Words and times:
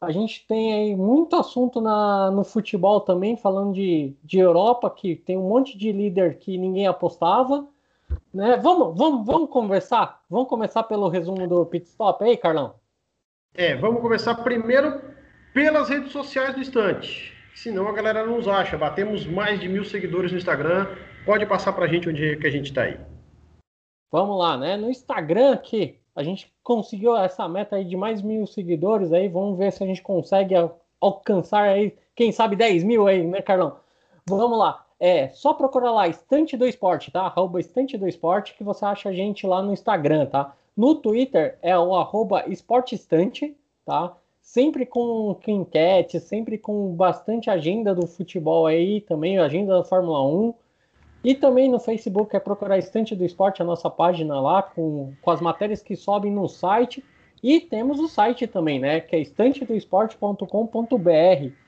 A 0.00 0.10
gente 0.10 0.46
tem 0.46 0.74
aí 0.74 0.96
muito 0.96 1.36
assunto 1.36 1.80
na, 1.80 2.30
no 2.30 2.44
futebol 2.44 3.00
também, 3.00 3.36
falando 3.36 3.72
de, 3.72 4.16
de 4.22 4.38
Europa, 4.38 4.90
que 4.90 5.14
tem 5.14 5.36
um 5.36 5.48
monte 5.48 5.76
de 5.76 5.92
líder 5.92 6.38
que 6.38 6.58
ninguém 6.58 6.86
apostava. 6.86 7.66
Né? 8.32 8.56
Vamos, 8.56 8.96
vamos, 8.96 9.26
vamos 9.26 9.50
conversar? 9.50 10.22
Vamos 10.28 10.48
começar 10.48 10.82
pelo 10.84 11.08
resumo 11.08 11.46
do 11.46 11.64
pit 11.66 11.86
stop 11.86 12.24
aí, 12.24 12.36
Carlão? 12.36 12.74
É, 13.54 13.74
vamos 13.76 14.00
começar 14.00 14.34
primeiro 14.36 15.00
pelas 15.52 15.88
redes 15.88 16.12
sociais 16.12 16.54
do 16.54 16.60
Estante. 16.60 17.32
Senão 17.54 17.88
a 17.88 17.92
galera 17.92 18.24
não 18.24 18.36
nos 18.36 18.46
acha. 18.46 18.78
Batemos 18.78 19.26
mais 19.26 19.58
de 19.58 19.68
mil 19.68 19.84
seguidores 19.84 20.30
no 20.30 20.38
Instagram. 20.38 20.86
Pode 21.26 21.44
passar 21.46 21.72
pra 21.72 21.88
gente 21.88 22.08
onde 22.08 22.32
é 22.32 22.36
que 22.36 22.46
a 22.46 22.50
gente 22.50 22.72
tá 22.72 22.82
aí. 22.82 23.00
Vamos 24.10 24.38
lá, 24.38 24.56
né? 24.56 24.76
No 24.76 24.88
Instagram 24.88 25.54
aqui, 25.54 25.98
a 26.14 26.22
gente 26.22 26.52
conseguiu 26.62 27.16
essa 27.16 27.48
meta 27.48 27.76
aí 27.76 27.84
de 27.84 27.96
mais 27.96 28.22
mil 28.22 28.46
seguidores 28.46 29.12
aí. 29.12 29.28
Vamos 29.28 29.58
ver 29.58 29.72
se 29.72 29.82
a 29.82 29.86
gente 29.86 30.02
consegue 30.02 30.54
alcançar 31.00 31.62
aí, 31.62 31.96
quem 32.14 32.32
sabe 32.32 32.56
10 32.56 32.84
mil 32.84 33.06
aí, 33.06 33.26
né, 33.26 33.42
Carlão? 33.42 33.78
Vamos 34.28 34.58
lá. 34.58 34.84
É 35.00 35.28
só 35.28 35.54
procurar 35.54 35.92
lá, 35.92 36.08
Estante 36.08 36.56
do 36.56 36.66
Esporte, 36.66 37.12
tá? 37.12 37.22
Arroba 37.22 37.60
Estante 37.60 37.96
do 37.96 38.08
Esporte, 38.08 38.54
que 38.54 38.64
você 38.64 38.84
acha 38.84 39.10
a 39.10 39.12
gente 39.12 39.46
lá 39.46 39.62
no 39.62 39.72
Instagram, 39.72 40.26
tá? 40.26 40.56
No 40.76 40.96
Twitter 40.96 41.56
é 41.62 41.78
o 41.78 41.94
arroba 41.94 42.44
Esportestante, 42.48 43.56
tá? 43.84 44.16
Sempre 44.40 44.84
com 44.86 45.38
enquete, 45.46 46.18
sempre 46.18 46.58
com 46.58 46.92
bastante 46.94 47.48
agenda 47.48 47.94
do 47.94 48.06
futebol 48.06 48.66
aí, 48.66 49.00
também 49.02 49.38
agenda 49.38 49.76
da 49.76 49.84
Fórmula 49.84 50.26
1. 50.26 50.52
E 51.22 51.34
também 51.34 51.70
no 51.70 51.78
Facebook 51.78 52.34
é 52.34 52.40
procurar 52.40 52.78
Estante 52.78 53.14
do 53.14 53.24
Esporte, 53.24 53.62
a 53.62 53.64
nossa 53.64 53.88
página 53.90 54.40
lá, 54.40 54.62
com, 54.62 55.12
com 55.20 55.30
as 55.30 55.40
matérias 55.40 55.82
que 55.82 55.94
sobem 55.94 56.32
no 56.32 56.48
site. 56.48 57.04
E 57.42 57.60
temos 57.60 58.00
o 58.00 58.08
site 58.08 58.48
também, 58.48 58.80
né? 58.80 59.00
Que 59.00 59.14
é 59.14 59.20
estantedoesporte.com.br 59.20 61.67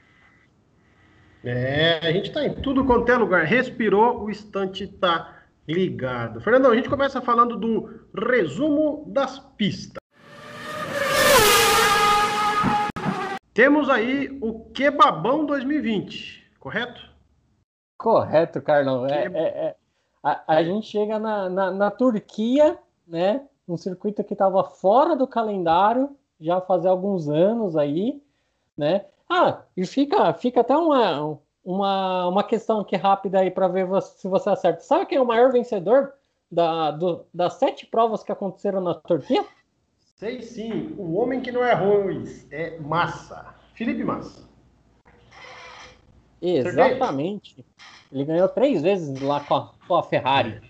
é, 1.44 1.98
a 2.02 2.12
gente 2.12 2.28
está 2.28 2.44
em 2.44 2.54
tudo 2.54 2.84
quanto 2.84 3.10
é 3.10 3.16
lugar. 3.16 3.44
Respirou, 3.44 4.22
o 4.22 4.30
estante 4.30 4.84
está 4.84 5.40
ligado. 5.66 6.40
Fernandão, 6.40 6.70
a 6.70 6.76
gente 6.76 6.88
começa 6.88 7.20
falando 7.20 7.56
do 7.56 8.00
resumo 8.14 9.04
das 9.06 9.38
pistas. 9.56 10.00
Temos 13.54 13.88
aí 13.88 14.38
o 14.40 14.60
Kebabão 14.70 15.44
2020, 15.44 16.52
correto? 16.60 17.10
Correto, 17.98 18.62
Carlão. 18.62 19.06
É, 19.06 19.26
é, 19.26 19.42
é. 19.42 19.76
A, 20.22 20.56
a, 20.56 20.62
gente 20.62 20.86
chega 20.86 21.18
na, 21.18 21.48
na, 21.48 21.70
na, 21.70 21.90
Turquia, 21.90 22.78
né? 23.06 23.42
Um 23.68 23.76
circuito 23.76 24.24
que 24.24 24.32
estava 24.32 24.62
fora 24.64 25.16
do 25.16 25.26
calendário 25.26 26.16
já 26.40 26.60
faz 26.60 26.86
alguns 26.86 27.28
anos 27.28 27.76
aí, 27.76 28.22
né? 28.76 29.04
Ah, 29.30 29.62
e 29.76 29.86
fica, 29.86 30.34
fica 30.34 30.60
até 30.60 30.76
uma, 30.76 31.38
uma, 31.64 32.26
uma 32.26 32.42
questão 32.42 32.80
aqui 32.80 32.96
rápida 32.96 33.38
aí 33.38 33.50
para 33.50 33.68
ver 33.68 33.86
se 34.02 34.26
você 34.26 34.50
acerta. 34.50 34.80
Sabe 34.80 35.06
quem 35.06 35.18
é 35.18 35.20
o 35.20 35.26
maior 35.26 35.52
vencedor 35.52 36.14
da, 36.50 36.90
do, 36.90 37.24
das 37.32 37.54
sete 37.54 37.86
provas 37.86 38.24
que 38.24 38.32
aconteceram 38.32 38.80
na 38.80 38.94
Turquia? 38.94 39.44
Sei 40.16 40.42
sim, 40.42 40.96
o 40.98 41.14
homem 41.14 41.40
que 41.40 41.52
não 41.52 41.64
é 41.64 41.70
arroz, 41.70 42.44
é 42.50 42.76
Massa. 42.80 43.54
Felipe 43.74 44.02
Massa. 44.02 44.48
Exatamente. 46.42 47.64
Ele 48.10 48.24
ganhou 48.24 48.48
três 48.48 48.82
vezes 48.82 49.20
lá 49.20 49.38
com 49.40 49.54
a, 49.54 49.70
com 49.86 49.94
a 49.94 50.02
Ferrari. 50.02 50.60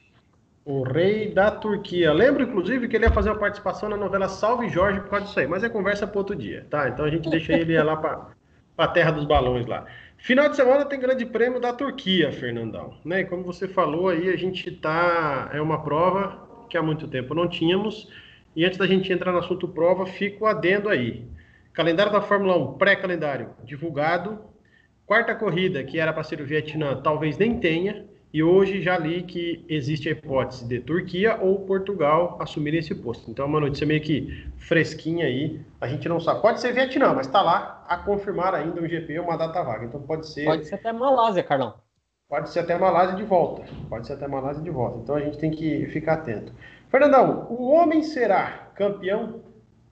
O 0.67 0.83
rei 0.83 1.33
da 1.33 1.51
Turquia. 1.51 2.13
Lembro, 2.13 2.43
inclusive, 2.43 2.87
que 2.87 2.97
ele 2.97 3.07
ia 3.07 3.13
fazer 3.13 3.31
uma 3.31 3.39
participação 3.39 3.89
na 3.89 3.97
novela 3.97 4.29
Salve 4.29 4.69
Jorge 4.69 5.01
por 5.01 5.09
causa 5.09 5.25
disso 5.25 5.41
aí, 5.41 5.47
mas 5.47 5.65
é 5.65 5.71
conversa 5.71 6.07
para 6.07 6.19
outro 6.19 6.37
dia, 6.37 6.67
tá? 6.69 6.91
Então 6.91 7.07
a 7.07 7.11
gente 7.11 7.31
deixa 7.31 7.55
ele 7.55 7.83
lá 7.83 7.97
para 7.97 8.39
a 8.81 8.89
terra 8.89 9.11
dos 9.11 9.25
balões 9.25 9.67
lá. 9.67 9.85
Final 10.17 10.49
de 10.49 10.57
semana 10.57 10.85
tem 10.85 10.99
grande 11.01 11.25
prêmio 11.25 11.61
da 11.61 11.73
Turquia, 11.73 12.33
Fernandão. 12.33 12.95
Né? 13.05 13.25
Como 13.25 13.43
você 13.43 13.69
falou 13.69 14.09
aí, 14.09 14.29
a 14.29 14.37
gente 14.37 14.71
tá. 14.71 15.51
É 15.53 15.61
uma 15.61 15.83
prova 15.83 16.67
que 16.69 16.77
há 16.77 16.83
muito 16.83 17.09
tempo 17.09 17.35
não 17.35 17.49
tínhamos. 17.49 18.09
E 18.55 18.65
antes 18.65 18.79
da 18.79 18.87
gente 18.87 19.13
entrar 19.13 19.33
no 19.33 19.39
assunto 19.39 19.69
prova, 19.69 20.07
fico 20.07 20.47
adendo 20.47 20.89
aí. 20.89 21.25
Calendário 21.73 22.13
da 22.13 22.21
Fórmula 22.21 22.57
1, 22.57 22.75
pré-calendário 22.75 23.51
divulgado. 23.65 24.39
Quarta 25.07 25.35
corrida, 25.35 25.83
que 25.83 25.99
era 25.99 26.13
para 26.13 26.23
ser 26.23 26.41
o 26.41 26.47
Vietnã, 26.47 27.01
talvez 27.01 27.39
nem 27.39 27.59
tenha. 27.59 28.05
E 28.33 28.43
hoje 28.43 28.81
já 28.81 28.97
li 28.97 29.23
que 29.23 29.65
existe 29.69 30.09
a 30.09 30.13
hipótese 30.13 30.69
de 30.69 30.81
Turquia 30.81 31.39
ou 31.41 31.61
Portugal 31.67 32.39
assumirem 32.41 32.79
esse 32.79 32.95
posto. 32.95 33.29
Então 33.29 33.45
é 33.45 33.49
uma 33.49 33.61
notícia 33.61 33.87
meio 33.87 34.01
que 34.01 34.47
fresquinha 34.57 35.27
aí. 35.27 35.61
A 35.81 35.89
gente 35.89 36.09
não 36.09 36.21
sabe. 36.21 36.41
Pode 36.41 36.61
ser 36.61 36.73
Vietnã, 36.73 37.13
mas 37.13 37.27
está 37.27 37.43
lá 37.43 37.80
a 37.91 37.97
confirmar 37.97 38.55
ainda 38.55 38.81
um 38.81 38.87
GP 38.87 39.19
uma 39.19 39.37
data 39.37 39.61
vaga. 39.65 39.85
Então 39.85 40.01
pode 40.01 40.29
ser. 40.29 40.45
Pode 40.45 40.65
ser 40.65 40.77
até 40.77 40.93
Malásia, 40.93 41.43
Carlão. 41.43 41.75
Pode 42.29 42.49
ser 42.49 42.61
até 42.61 42.79
Malásia 42.79 43.17
de 43.17 43.25
volta. 43.25 43.65
Pode 43.89 44.07
ser 44.07 44.13
até 44.13 44.29
Malásia 44.29 44.63
de 44.63 44.71
volta. 44.71 44.99
Então 44.99 45.17
a 45.17 45.21
gente 45.21 45.39
tem 45.39 45.51
que 45.51 45.87
ficar 45.87 46.15
atento. 46.15 46.55
Fernandão, 46.89 47.49
o 47.51 47.69
homem 47.69 48.05
será 48.05 48.71
campeão 48.77 49.43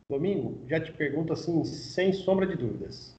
domingo? 0.09 0.65
Já 0.69 0.81
te 0.81 0.93
pergunto 0.93 1.33
assim, 1.33 1.65
sem 1.65 2.13
sombra 2.13 2.47
de 2.47 2.55
dúvidas. 2.55 3.17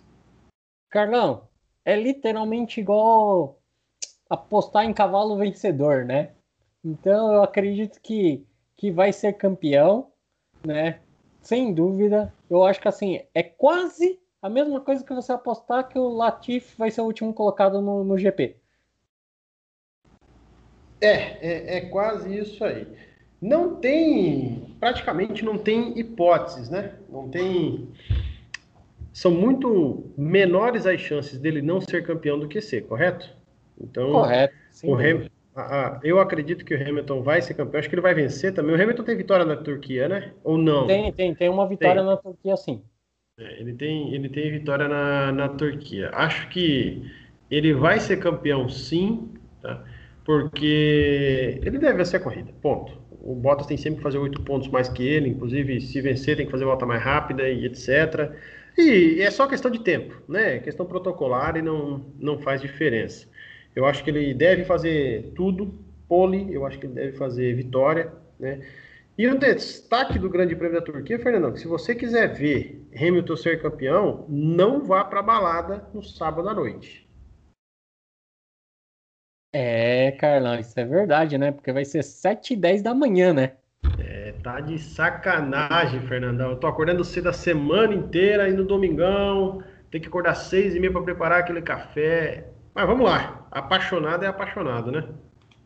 Carlão, 0.90 1.50
é 1.84 1.98
literalmente 1.98 2.80
igual 2.80 3.60
apostar 4.30 4.86
em 4.86 4.94
cavalo 4.94 5.38
vencedor, 5.38 6.06
né? 6.06 6.32
Então 6.86 7.34
eu 7.34 7.44
acredito 7.44 8.00
que, 8.02 8.48
que 8.78 8.92
vai 8.92 9.12
ser 9.12 9.34
campeão, 9.34 10.10
né? 10.66 11.02
Sem 11.42 11.74
dúvida. 11.74 12.34
Eu 12.50 12.64
acho 12.64 12.80
que 12.80 12.88
assim, 12.88 13.22
é 13.36 13.44
quase 13.44 14.18
a 14.42 14.50
mesma 14.50 14.80
coisa 14.80 15.04
que 15.04 15.14
você 15.14 15.32
apostar 15.32 15.88
que 15.88 15.98
o 15.98 16.10
Latifi 16.10 16.76
vai 16.78 16.90
ser 16.90 17.02
o 17.02 17.06
último 17.06 17.34
colocado 17.34 17.82
no, 17.82 18.04
no 18.04 18.18
GP. 18.18 18.56
É, 21.02 21.12
é, 21.12 21.78
é 21.78 21.82
quase 21.82 22.38
isso 22.38 22.64
aí. 22.64 22.88
Não 23.42 23.76
tem, 23.76 24.76
praticamente 24.80 25.46
não 25.46 25.58
tem 25.58 25.98
hipóteses, 25.98 26.70
né? 26.70 26.96
Não 27.10 27.30
tem. 27.30 27.88
São 29.14 29.32
muito 29.32 30.12
menores 30.18 30.86
as 30.86 31.00
chances 31.00 31.40
dele 31.40 31.62
não 31.62 31.80
ser 31.80 32.06
campeão 32.06 32.38
do 32.38 32.48
que 32.48 32.62
ser, 32.62 32.86
correto? 32.86 33.34
Então, 33.80 34.12
Correto. 34.12 34.54
o 34.84 34.94
Ham, 34.94 35.30
eu 36.04 36.20
acredito 36.20 36.66
que 36.66 36.76
o 36.76 36.82
Hamilton 36.82 37.22
vai 37.22 37.42
ser 37.42 37.54
campeão. 37.54 37.80
Acho 37.80 37.88
que 37.88 37.96
ele 37.96 38.02
vai 38.02 38.14
vencer 38.14 38.54
também. 38.54 38.76
O 38.76 38.82
Hamilton 38.82 39.04
tem 39.04 39.16
vitória 39.16 39.46
na 39.46 39.56
Turquia, 39.56 40.10
né? 40.10 40.34
Ou 40.44 40.58
não? 40.58 40.86
Tem, 40.86 41.12
tem, 41.14 41.34
tem 41.34 41.50
uma 41.50 41.68
vitória 41.68 42.02
tem. 42.02 42.10
na 42.10 42.18
Turquia, 42.18 42.58
sim. 42.58 42.84
É, 43.40 43.62
ele, 43.62 43.74
tem, 43.74 44.14
ele 44.14 44.28
tem 44.28 44.52
vitória 44.52 44.88
na, 44.88 45.32
na 45.32 45.50
Turquia. 45.50 46.10
Acho 46.14 46.50
que 46.50 47.10
ele 47.50 47.74
vai 47.74 48.00
ser 48.00 48.18
campeão, 48.18 48.68
sim, 48.68 49.30
tá? 49.62 49.84
porque 50.26 51.60
ele 51.64 51.80
deve 51.80 51.98
vencer 51.98 52.20
a 52.20 52.24
corrida. 52.24 52.52
Ponto. 52.62 53.00
O 53.22 53.34
Bottas 53.34 53.68
tem 53.68 53.78
sempre 53.78 53.98
que 53.98 54.04
fazer 54.04 54.18
oito 54.18 54.42
pontos 54.44 54.68
mais 54.70 54.90
que 54.90 55.04
ele, 55.06 55.30
inclusive 55.30 55.82
se 55.82 56.02
vencer 56.02 56.38
tem 56.38 56.46
que 56.46 56.52
fazer 56.52 56.66
volta 56.66 56.86
mais 56.86 57.02
rápida 57.02 57.50
e 57.50 57.66
etc. 57.66 58.32
E 58.78 59.22
é 59.22 59.32
só 59.32 59.48
questão 59.48 59.70
de 59.70 59.80
tempo, 59.80 60.22
né? 60.28 60.56
É 60.56 60.60
questão 60.60 60.86
protocolar 60.86 61.58
e 61.58 61.62
não, 61.62 62.06
não 62.20 62.40
faz 62.40 62.62
diferença. 62.62 63.28
Eu 63.76 63.86
acho 63.86 64.04
que 64.04 64.10
ele 64.10 64.34
deve 64.34 64.64
fazer 64.66 65.32
tudo, 65.36 65.74
pole, 66.08 66.54
eu 66.54 66.66
acho 66.66 66.80
que 66.80 66.86
ele 66.86 66.94
deve 66.94 67.18
fazer 67.18 67.54
vitória, 67.56 68.12
né? 68.40 68.62
E 69.20 69.28
o 69.28 69.38
destaque 69.38 70.18
do 70.18 70.30
Grande 70.30 70.56
Prêmio 70.56 70.80
da 70.80 70.86
Turquia, 70.86 71.20
Fernandão, 71.20 71.52
que 71.52 71.60
se 71.60 71.68
você 71.68 71.94
quiser 71.94 72.34
ver 72.34 72.88
Hamilton 72.96 73.36
ser 73.36 73.62
campeão, 73.62 74.26
não 74.30 74.82
vá 74.86 75.04
para 75.04 75.22
balada 75.22 75.86
no 75.94 76.02
sábado 76.02 76.48
à 76.48 76.54
noite. 76.54 77.06
É, 79.52 80.14
Carlão, 80.14 80.58
isso 80.58 80.80
é 80.80 80.86
verdade, 80.86 81.38
né? 81.38 81.52
Porque 81.52 81.74
vai 81.74 81.84
ser 81.84 82.02
7 82.02 82.54
e 82.54 82.56
10 82.56 82.82
da 82.82 82.96
manhã, 82.96 83.34
né? 83.34 83.58
É, 84.00 84.32
tá 84.42 84.62
de 84.62 84.80
sacanagem, 84.80 86.00
Fernandão. 86.08 86.52
Eu 86.52 86.58
tô 86.58 86.68
acordando 86.68 87.04
cedo 87.04 87.28
a 87.28 87.34
semana 87.34 87.94
inteira 87.94 88.48
e 88.48 88.54
no 88.54 88.64
domingão 88.64 89.62
tem 89.92 90.00
que 90.00 90.08
acordar 90.08 90.36
seis 90.36 90.74
e 90.78 90.80
meia 90.80 90.94
para 90.94 91.02
preparar 91.02 91.40
aquele 91.42 91.62
café. 91.62 92.48
Mas 92.74 92.88
vamos 92.88 93.06
lá. 93.06 93.46
Apaixonado 93.52 94.24
é 94.24 94.28
apaixonado, 94.28 94.94
né? 94.94 95.10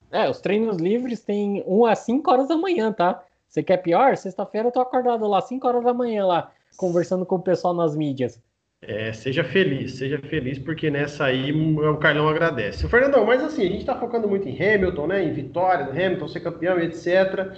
É, 0.09 0.27
os 0.27 0.41
treinos 0.41 0.77
livres 0.77 1.21
tem 1.21 1.63
1 1.67 1.85
a 1.85 1.93
5 1.93 2.31
horas 2.31 2.47
da 2.47 2.57
manhã, 2.57 2.91
tá? 2.91 3.23
Você 3.53 3.61
quer 3.61 3.77
pior? 3.77 4.17
Sexta-feira 4.17 4.69
eu 4.69 4.71
tô 4.71 4.81
acordado 4.81 5.27
lá, 5.27 5.39
5 5.39 5.67
horas 5.67 5.83
da 5.83 5.93
manhã 5.93 6.25
lá, 6.25 6.51
conversando 6.75 7.23
com 7.23 7.35
o 7.35 7.41
pessoal 7.41 7.71
nas 7.71 7.95
mídias. 7.95 8.41
É, 8.81 9.13
seja 9.13 9.43
feliz, 9.43 9.93
seja 9.93 10.17
feliz, 10.17 10.57
porque 10.57 10.89
nessa 10.89 11.25
aí 11.25 11.51
o 11.51 11.95
Carlão 11.97 12.27
agradece. 12.27 12.83
O 12.83 12.89
Fernandão, 12.89 13.23
mas 13.23 13.43
assim, 13.43 13.61
a 13.61 13.67
gente 13.67 13.81
está 13.81 13.95
focando 13.95 14.27
muito 14.27 14.49
em 14.49 14.55
Hamilton, 14.55 15.05
né? 15.05 15.23
Em 15.23 15.31
vitória 15.31 15.85
do 15.85 15.91
Hamilton, 15.91 16.27
ser 16.27 16.39
campeão, 16.39 16.79
etc. 16.79 17.55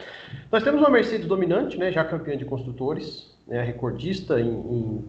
Nós 0.52 0.64
temos 0.66 0.82
uma 0.82 0.90
Mercedes 0.90 1.28
dominante, 1.28 1.78
né? 1.78 1.90
Já 1.94 2.04
campeã 2.04 2.36
de 2.36 2.44
construtores, 2.44 3.34
né? 3.48 3.64
Recordista 3.64 4.38
em, 4.38 4.50
em 4.50 5.06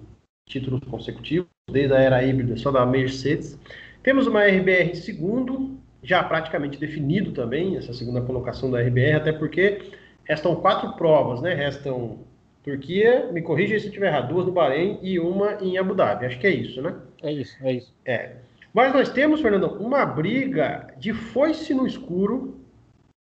títulos 0.48 0.80
consecutivos, 0.88 1.48
desde 1.68 1.92
a 1.94 1.98
era 1.98 2.22
híbrida 2.22 2.56
só 2.56 2.70
da 2.70 2.86
Mercedes. 2.86 3.58
Temos 4.04 4.28
uma 4.28 4.44
RBR 4.44 4.94
segundo, 4.94 5.76
já 6.00 6.22
praticamente 6.22 6.78
definido 6.78 7.32
também, 7.32 7.76
essa 7.76 7.92
segunda 7.92 8.20
colocação 8.20 8.70
da 8.70 8.80
RBR, 8.80 9.16
até 9.16 9.32
porque 9.32 9.82
Restam 10.26 10.56
quatro 10.56 10.92
provas, 10.94 11.40
né? 11.40 11.54
Restam 11.54 12.18
Turquia, 12.62 13.30
me 13.32 13.40
corrija 13.42 13.78
se 13.78 13.86
eu 13.86 13.88
estiver 13.88 14.08
errado, 14.08 14.28
duas 14.28 14.44
no 14.44 14.52
Bahrein 14.52 14.98
e 15.00 15.20
uma 15.20 15.54
em 15.62 15.78
Abu 15.78 15.94
Dhabi. 15.94 16.26
Acho 16.26 16.38
que 16.40 16.48
é 16.48 16.50
isso, 16.50 16.82
né? 16.82 16.96
É 17.22 17.32
isso, 17.32 17.56
é 17.62 17.72
isso. 17.72 17.94
É. 18.04 18.32
Mas 18.74 18.92
nós 18.92 19.08
temos, 19.08 19.40
Fernando, 19.40 19.68
uma 19.80 20.04
briga 20.04 20.92
de 20.98 21.12
foice 21.12 21.72
no 21.72 21.86
escuro 21.86 22.60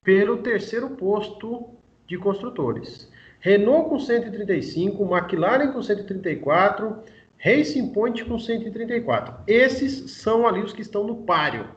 pelo 0.05 0.39
terceiro 0.39 0.91
posto 0.91 1.71
de 2.09 2.19
construtores. 2.19 3.11
Renault 3.39 3.89
com 3.89 3.99
135, 3.99 5.03
McLaren 5.03 5.73
com 5.73 5.81
134, 5.81 6.99
Racing 7.39 7.93
Point 7.93 8.25
com 8.25 8.39
134. 8.39 9.35
Esses 9.47 10.11
são 10.11 10.47
ali 10.47 10.61
os 10.61 10.73
que 10.73 10.83
estão 10.83 11.07
no 11.07 11.23
páreo. 11.23 11.69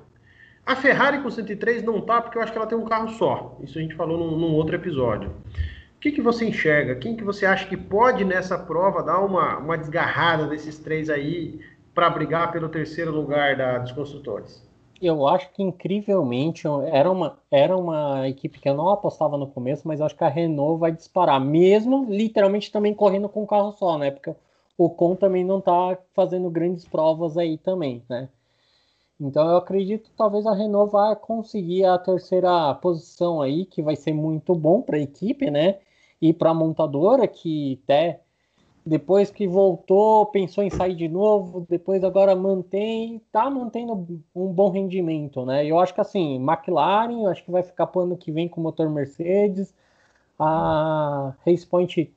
A 0.66 0.76
Ferrari 0.78 1.22
com 1.22 1.30
103 1.30 1.84
não 1.84 2.00
tá, 2.00 2.22
porque 2.22 2.38
eu 2.38 2.42
acho 2.42 2.52
que 2.52 2.58
ela 2.58 2.68
tem 2.68 2.78
um 2.78 2.86
carro 2.86 3.10
só. 3.10 3.58
Isso 3.62 3.78
a 3.78 3.82
gente 3.82 3.96
falou 3.96 4.18
num, 4.18 4.38
num 4.38 4.56
outro 4.56 4.76
episódio. 4.76 5.30
O 5.30 6.00
que, 6.00 6.12
que 6.12 6.22
você 6.22 6.46
enxerga? 6.46 6.96
Quem 6.96 7.16
que 7.16 7.24
você 7.24 7.46
acha 7.46 7.68
que 7.68 7.76
pode 7.76 8.24
nessa 8.24 8.58
prova 8.58 9.04
dar 9.04 9.20
uma, 9.20 9.58
uma 9.58 9.78
desgarrada 9.78 10.48
desses 10.48 10.80
três 10.80 11.10
aí 11.10 11.60
para 11.94 12.10
brigar 12.10 12.52
pelo 12.52 12.70
terceiro 12.70 13.12
lugar 13.12 13.58
da, 13.58 13.78
dos 13.78 13.92
construtores? 13.92 14.66
Eu 15.02 15.28
acho 15.28 15.52
que 15.52 15.62
incrivelmente 15.62 16.64
era 16.92 17.12
uma, 17.12 17.38
era 17.52 17.76
uma 17.76 18.28
equipe 18.30 18.60
que 18.60 18.70
eu 18.70 18.74
não 18.74 18.88
apostava 18.88 19.38
no 19.38 19.48
começo, 19.48 19.86
mas 19.86 20.00
acho 20.00 20.16
que 20.16 20.24
a 20.24 20.30
Renault 20.30 20.80
vai 20.80 20.94
disparar, 20.94 21.42
mesmo 21.42 22.06
literalmente 22.10 22.72
também 22.72 22.94
correndo 22.94 23.28
com 23.28 23.44
um 23.44 23.46
carro 23.46 23.74
só, 23.74 23.98
né? 23.98 24.12
Porque 24.12 24.34
o 24.78 24.90
Con 24.90 25.16
também 25.16 25.44
não 25.44 25.60
tá 25.60 25.98
fazendo 26.14 26.50
grandes 26.50 26.86
provas 26.86 27.38
aí 27.38 27.58
também, 27.58 28.02
né? 28.10 28.30
Então 29.20 29.48
eu 29.50 29.58
acredito 29.58 30.12
talvez 30.18 30.46
a 30.46 30.54
Renault 30.54 30.92
vá 30.92 31.16
conseguir 31.16 31.86
a 31.86 31.98
terceira 31.98 32.74
posição 32.76 33.42
aí, 33.42 33.66
que 33.66 33.82
vai 33.82 33.96
ser 33.96 34.14
muito 34.14 34.56
bom 34.56 34.82
para 34.82 34.98
a 34.98 35.02
equipe, 35.02 35.50
né? 35.52 35.80
E 36.22 36.34
para 36.34 36.52
a 36.52 36.54
montadora, 36.54 37.28
que 37.28 37.80
até 37.84 38.22
depois 38.86 39.32
que 39.32 39.48
voltou, 39.48 40.26
pensou 40.28 40.64
em 40.64 40.70
sair 40.70 40.96
de 40.96 41.08
novo, 41.08 41.66
depois 41.70 42.04
agora 42.04 42.36
mantém, 42.36 43.22
tá 43.32 43.50
mantendo 43.50 43.94
um 44.36 44.48
bom 44.48 44.70
rendimento, 44.70 45.46
né? 45.46 45.66
Eu 45.66 45.80
acho 45.80 45.94
que 45.94 46.02
assim, 46.02 46.36
McLaren, 46.36 47.24
eu 47.24 47.28
acho 47.30 47.44
que 47.44 47.52
vai 47.52 47.64
ficar 47.64 47.88
para 47.88 48.00
o 48.02 48.04
ano 48.04 48.18
que 48.18 48.32
vem 48.32 48.50
com 48.50 48.60
o 48.60 48.64
motor 48.64 48.90
Mercedes. 48.90 49.74
A 50.38 51.34
Race 51.46 51.66
Point 51.66 52.14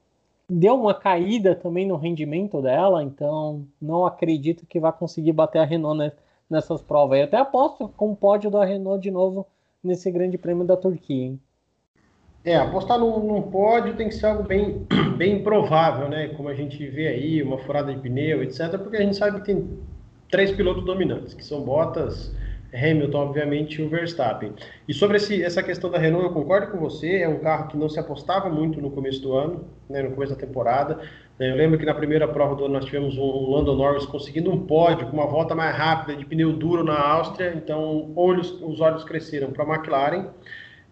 deu 0.48 0.74
uma 0.74 0.94
caída 0.94 1.54
também 1.54 1.86
no 1.86 1.96
rendimento 1.96 2.60
dela, 2.62 3.02
então 3.02 3.66
não 3.80 4.04
acredito 4.06 4.66
que 4.66 4.80
vai 4.80 4.92
conseguir 4.92 5.32
bater 5.32 5.58
a 5.60 5.64
Renault 5.64 5.98
né? 5.98 6.12
Nessas 6.48 6.82
provas. 6.82 7.18
Eu 7.18 7.24
até 7.24 7.36
aposto 7.36 7.88
com 7.96 8.12
o 8.12 8.16
pódio 8.16 8.50
da 8.50 8.64
Renault 8.64 9.02
de 9.02 9.10
novo 9.10 9.46
nesse 9.82 10.10
grande 10.10 10.38
prêmio 10.38 10.64
da 10.64 10.76
Turquia. 10.76 11.26
Hein? 11.26 11.40
É, 12.44 12.56
apostar 12.56 12.98
num, 12.98 13.18
num, 13.18 13.42
pódio 13.42 13.96
tem 13.96 14.08
que 14.08 14.14
ser 14.14 14.26
algo 14.26 14.44
bem, 14.44 14.86
bem 15.18 15.38
improvável, 15.38 16.08
né? 16.08 16.28
Como 16.28 16.48
a 16.48 16.54
gente 16.54 16.86
vê 16.86 17.08
aí, 17.08 17.42
uma 17.42 17.58
furada 17.58 17.92
de 17.92 18.00
pneu, 18.00 18.42
etc. 18.42 18.78
Porque 18.78 18.96
a 18.96 19.02
gente 19.02 19.16
sabe 19.16 19.40
que 19.40 19.46
tem 19.46 19.68
três 20.30 20.52
pilotos 20.52 20.84
dominantes, 20.84 21.34
que 21.34 21.44
são 21.44 21.62
Bottas, 21.62 22.32
Hamilton, 22.76 23.18
obviamente, 23.18 23.80
e 23.80 23.84
o 23.84 23.88
Verstappen. 23.88 24.52
E 24.86 24.92
sobre 24.92 25.16
esse, 25.16 25.42
essa 25.42 25.62
questão 25.62 25.90
da 25.90 25.98
Renault, 25.98 26.26
eu 26.26 26.32
concordo 26.32 26.70
com 26.70 26.78
você, 26.78 27.18
é 27.22 27.28
um 27.28 27.38
carro 27.38 27.68
que 27.68 27.76
não 27.76 27.88
se 27.88 27.98
apostava 27.98 28.48
muito 28.48 28.80
no 28.80 28.90
começo 28.90 29.22
do 29.22 29.32
ano, 29.32 29.64
né, 29.88 30.02
no 30.02 30.10
começo 30.12 30.34
da 30.34 30.38
temporada. 30.38 31.00
Eu 31.38 31.54
lembro 31.54 31.78
que 31.78 31.84
na 31.84 31.94
primeira 31.94 32.26
prova 32.28 32.54
do 32.54 32.64
ano 32.64 32.74
nós 32.74 32.84
tivemos 32.84 33.16
um 33.18 33.50
Lando 33.50 33.74
Norris 33.74 34.06
conseguindo 34.06 34.50
um 34.50 34.66
pódio 34.66 35.06
com 35.06 35.16
uma 35.16 35.26
volta 35.26 35.54
mais 35.54 35.76
rápida 35.76 36.16
de 36.16 36.24
pneu 36.24 36.52
duro 36.52 36.82
na 36.82 36.98
Áustria, 36.98 37.52
então 37.54 38.12
olhos, 38.16 38.50
os 38.62 38.80
olhos 38.80 39.04
cresceram 39.04 39.50
para 39.50 39.64
a 39.64 39.74
McLaren. 39.74 40.28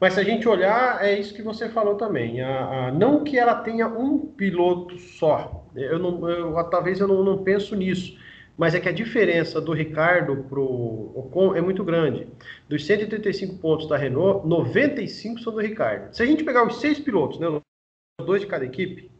Mas 0.00 0.14
se 0.14 0.20
a 0.20 0.24
gente 0.24 0.46
olhar, 0.48 1.02
é 1.02 1.18
isso 1.18 1.32
que 1.32 1.40
você 1.40 1.68
falou 1.68 1.94
também. 1.94 2.42
A, 2.42 2.88
a, 2.88 2.92
não 2.92 3.24
que 3.24 3.38
ela 3.38 3.54
tenha 3.54 3.88
um 3.88 4.18
piloto 4.18 4.98
só. 4.98 5.64
Eu 5.74 5.98
não, 5.98 6.28
eu, 6.28 6.64
talvez 6.64 7.00
eu 7.00 7.08
não, 7.08 7.24
não 7.24 7.38
penso 7.38 7.74
nisso 7.74 8.18
mas 8.56 8.74
é 8.74 8.80
que 8.80 8.88
a 8.88 8.92
diferença 8.92 9.60
do 9.60 9.72
Ricardo 9.72 10.44
para 10.48 10.60
o 10.60 11.12
Ocon 11.16 11.54
é 11.54 11.60
muito 11.60 11.82
grande. 11.82 12.28
Dos 12.68 12.86
135 12.86 13.58
pontos 13.58 13.88
da 13.88 13.96
Renault, 13.96 14.46
95 14.46 15.40
são 15.40 15.52
do 15.52 15.60
Ricardo. 15.60 16.14
Se 16.14 16.22
a 16.22 16.26
gente 16.26 16.44
pegar 16.44 16.66
os 16.66 16.80
seis 16.80 17.00
pilotos, 17.00 17.40
né, 17.40 17.48
os 17.48 18.26
dois 18.26 18.40
de 18.40 18.46
cada 18.46 18.64
equipe, 18.64 19.10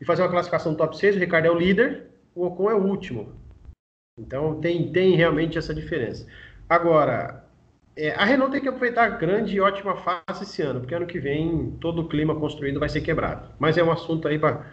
e 0.00 0.04
fazer 0.04 0.22
uma 0.22 0.30
classificação 0.30 0.74
top 0.74 0.96
6, 0.96 1.16
o 1.16 1.18
Ricardo 1.18 1.46
é 1.46 1.50
o 1.50 1.58
líder, 1.58 2.06
o 2.34 2.46
Ocon 2.46 2.70
é 2.70 2.74
o 2.74 2.84
último. 2.84 3.32
Então 4.18 4.60
tem, 4.60 4.90
tem 4.92 5.14
realmente 5.14 5.56
essa 5.56 5.74
diferença. 5.74 6.26
Agora, 6.68 7.44
é, 7.96 8.12
a 8.12 8.24
Renault 8.24 8.52
tem 8.52 8.60
que 8.60 8.68
aproveitar 8.68 9.04
a 9.04 9.08
grande 9.10 9.56
e 9.56 9.60
ótima 9.60 9.96
fase 9.96 10.42
esse 10.42 10.62
ano, 10.62 10.80
porque 10.80 10.94
ano 10.94 11.06
que 11.06 11.18
vem 11.18 11.76
todo 11.80 12.02
o 12.02 12.08
clima 12.08 12.34
construído 12.34 12.80
vai 12.80 12.88
ser 12.88 13.02
quebrado. 13.02 13.50
Mas 13.58 13.76
é 13.76 13.84
um 13.84 13.90
assunto 13.90 14.26
aí 14.26 14.38
para 14.38 14.66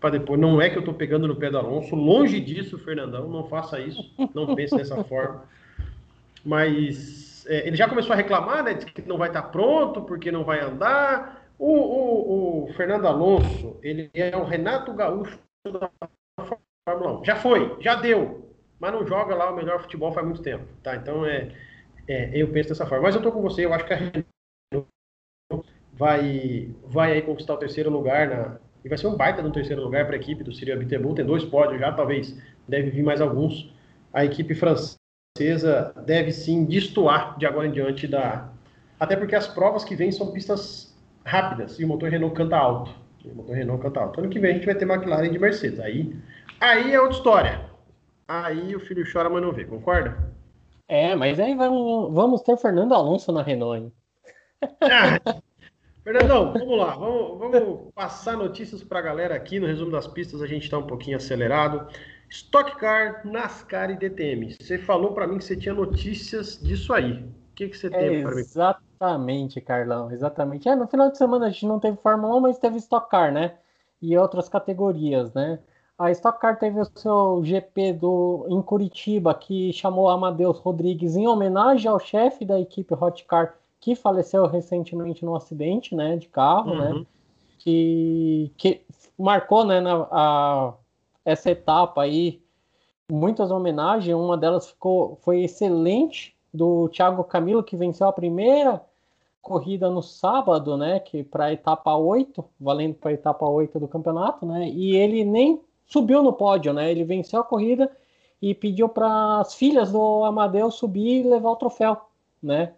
para 0.00 0.18
depois. 0.18 0.40
Não 0.40 0.60
é 0.60 0.70
que 0.70 0.76
eu 0.76 0.80
estou 0.80 0.94
pegando 0.94 1.28
no 1.28 1.36
pé 1.36 1.50
do 1.50 1.58
Alonso, 1.58 1.94
longe 1.94 2.40
disso, 2.40 2.78
Fernandão, 2.78 3.28
não 3.28 3.44
faça 3.48 3.78
isso, 3.78 4.02
não 4.34 4.54
pense 4.54 4.74
dessa 4.76 5.02
forma. 5.04 5.44
Mas 6.44 7.46
é, 7.46 7.66
ele 7.66 7.76
já 7.76 7.88
começou 7.88 8.12
a 8.12 8.16
reclamar, 8.16 8.64
né? 8.64 8.74
Diz 8.74 8.84
que 8.86 9.02
não 9.02 9.18
vai 9.18 9.28
estar 9.28 9.42
tá 9.42 9.48
pronto 9.48 10.02
porque 10.02 10.32
não 10.32 10.42
vai 10.42 10.60
andar. 10.60 11.38
O, 11.58 11.72
o, 11.72 12.64
o, 12.64 12.72
Fernando 12.72 13.06
Alonso, 13.06 13.76
ele 13.82 14.10
é 14.14 14.34
o 14.34 14.44
Renato 14.44 14.94
Gaúcho 14.94 15.38
da 15.64 15.90
Fórmula 16.88 17.20
1. 17.20 17.24
Já 17.24 17.36
foi, 17.36 17.76
já 17.80 17.96
deu, 17.96 18.50
mas 18.78 18.92
não 18.92 19.06
joga 19.06 19.34
lá 19.34 19.50
o 19.50 19.56
melhor 19.56 19.82
futebol 19.82 20.10
faz 20.10 20.26
muito 20.26 20.40
tempo, 20.40 20.64
tá? 20.82 20.96
Então 20.96 21.26
é, 21.26 21.52
é 22.08 22.30
eu 22.34 22.48
penso 22.50 22.70
dessa 22.70 22.86
forma. 22.86 23.02
Mas 23.02 23.14
eu 23.14 23.20
tô 23.20 23.30
com 23.30 23.42
você, 23.42 23.66
eu 23.66 23.74
acho 23.74 23.84
que 23.84 23.92
a 23.92 23.96
Renault 23.96 24.26
vai, 25.92 26.70
vai 26.86 27.12
aí 27.12 27.20
conquistar 27.20 27.52
o 27.52 27.58
terceiro 27.58 27.90
lugar 27.90 28.28
na, 28.28 28.58
e 28.84 28.88
vai 28.88 28.96
ser 28.96 29.06
um 29.06 29.16
baita 29.16 29.42
no 29.42 29.52
terceiro 29.52 29.82
lugar 29.82 30.06
para 30.06 30.16
a 30.16 30.18
equipe 30.18 30.42
do 30.42 30.52
Cyril 30.52 30.74
Abiteboul. 30.74 31.14
Tem 31.14 31.24
dois 31.24 31.44
pódios 31.44 31.80
já, 31.80 31.92
talvez 31.92 32.36
deve 32.66 32.90
vir 32.90 33.02
mais 33.02 33.20
alguns. 33.20 33.72
A 34.12 34.24
equipe 34.24 34.54
francesa 34.54 35.92
deve 36.04 36.32
sim 36.32 36.64
destoar 36.64 37.38
de 37.38 37.46
agora 37.46 37.66
em 37.66 37.72
diante 37.72 38.06
da. 38.06 38.48
Até 38.98 39.16
porque 39.16 39.34
as 39.34 39.46
provas 39.46 39.84
que 39.84 39.94
vêm 39.94 40.10
são 40.10 40.32
pistas 40.32 40.96
rápidas 41.24 41.78
e 41.78 41.84
o 41.84 41.88
motor 41.88 42.10
Renault 42.10 42.34
canta 42.34 42.56
alto. 42.56 42.90
o 43.24 43.34
motor 43.34 43.54
Renault 43.54 43.82
canta 43.82 44.00
alto. 44.00 44.20
Ano 44.20 44.30
que 44.30 44.38
vem 44.38 44.50
a 44.50 44.54
gente 44.54 44.66
vai 44.66 44.74
ter 44.74 44.88
McLaren 44.88 45.30
de 45.30 45.38
Mercedes. 45.38 45.80
Aí, 45.80 46.14
aí 46.60 46.92
é 46.92 47.00
outra 47.00 47.16
história. 47.16 47.70
Aí 48.26 48.74
o 48.74 48.80
filho 48.80 49.04
chora, 49.10 49.28
mas 49.28 49.42
não 49.42 49.52
vê, 49.52 49.64
concorda? 49.64 50.16
É, 50.88 51.14
mas 51.14 51.38
aí 51.38 51.54
vamos, 51.54 52.12
vamos 52.12 52.42
ter 52.42 52.56
Fernando 52.56 52.94
Alonso 52.94 53.30
na 53.32 53.42
Renault. 53.42 53.84
Hein? 53.84 53.92
Ah, 54.82 55.40
Fernandão, 56.10 56.52
vamos 56.52 56.76
lá, 56.76 56.96
vamos, 56.96 57.38
vamos 57.38 57.92
passar 57.94 58.36
notícias 58.36 58.82
para 58.82 58.98
a 58.98 59.02
galera 59.02 59.36
aqui. 59.36 59.60
No 59.60 59.68
resumo 59.68 59.92
das 59.92 60.08
pistas, 60.08 60.42
a 60.42 60.46
gente 60.48 60.64
está 60.64 60.76
um 60.76 60.86
pouquinho 60.86 61.16
acelerado. 61.16 61.86
Stock 62.28 62.76
Car, 62.78 63.24
NASCAR 63.24 63.92
e 63.92 63.96
DTM. 63.96 64.56
Você 64.60 64.76
falou 64.76 65.12
para 65.12 65.28
mim 65.28 65.38
que 65.38 65.44
você 65.44 65.56
tinha 65.56 65.72
notícias 65.72 66.58
disso 66.60 66.92
aí. 66.92 67.12
O 67.12 67.54
que, 67.54 67.68
que 67.68 67.78
você 67.78 67.88
tem 67.88 68.22
para 68.22 68.34
mim? 68.34 68.40
Exatamente, 68.40 69.60
Carlão, 69.60 70.10
exatamente. 70.10 70.68
É, 70.68 70.74
no 70.74 70.88
final 70.88 71.12
de 71.12 71.16
semana 71.16 71.46
a 71.46 71.50
gente 71.50 71.66
não 71.66 71.78
teve 71.78 71.96
Fórmula 71.98 72.34
1, 72.38 72.40
mas 72.40 72.58
teve 72.58 72.78
Stock 72.78 73.08
Car, 73.08 73.32
né? 73.32 73.54
E 74.02 74.18
outras 74.18 74.48
categorias, 74.48 75.32
né? 75.32 75.60
a 75.96 76.10
Stock 76.10 76.40
Car 76.40 76.58
teve 76.58 76.80
o 76.80 76.90
seu 76.96 77.40
GP 77.44 77.92
do, 77.92 78.46
em 78.48 78.60
Curitiba, 78.62 79.32
que 79.34 79.70
chamou 79.72 80.08
Amadeus 80.08 80.58
Rodrigues 80.58 81.14
em 81.14 81.28
homenagem 81.28 81.88
ao 81.88 82.00
chefe 82.00 82.44
da 82.44 82.58
equipe 82.58 82.94
Hot 82.94 83.22
Car, 83.26 83.54
que 83.80 83.94
faleceu 83.94 84.46
recentemente 84.46 85.24
num 85.24 85.34
acidente 85.34 85.94
né, 85.94 86.16
de 86.16 86.28
carro, 86.28 86.74
né, 86.74 86.92
uhum. 86.92 86.98
né? 87.00 87.06
Que, 87.58 88.52
que 88.56 88.82
marcou 89.18 89.64
né, 89.64 89.80
na, 89.80 90.06
a, 90.10 90.74
essa 91.24 91.50
etapa 91.50 92.02
aí 92.02 92.42
muitas 93.10 93.50
homenagens. 93.50 94.14
Uma 94.14 94.36
delas 94.36 94.68
ficou, 94.68 95.16
foi 95.22 95.42
excelente, 95.42 96.34
do 96.52 96.88
Thiago 96.88 97.22
Camilo, 97.24 97.62
que 97.62 97.76
venceu 97.76 98.08
a 98.08 98.12
primeira 98.12 98.82
corrida 99.40 99.88
no 99.88 100.02
sábado, 100.02 100.76
né? 100.76 101.00
Que 101.00 101.22
para 101.22 101.46
a 101.46 101.52
etapa 101.52 101.94
8, 101.94 102.44
valendo 102.60 102.94
para 102.94 103.10
a 103.10 103.14
etapa 103.14 103.46
8 103.46 103.78
do 103.80 103.88
campeonato, 103.88 104.44
né? 104.44 104.68
E 104.68 104.96
ele 104.96 105.24
nem 105.24 105.60
subiu 105.86 106.22
no 106.22 106.32
pódio, 106.32 106.72
né? 106.72 106.90
Ele 106.90 107.04
venceu 107.04 107.40
a 107.40 107.44
corrida 107.44 107.90
e 108.42 108.54
pediu 108.54 108.88
para 108.88 109.40
as 109.40 109.54
filhas 109.54 109.92
do 109.92 110.24
Amadeu 110.24 110.70
subir 110.70 111.24
e 111.24 111.28
levar 111.28 111.50
o 111.50 111.56
troféu, 111.56 111.96
né? 112.42 112.74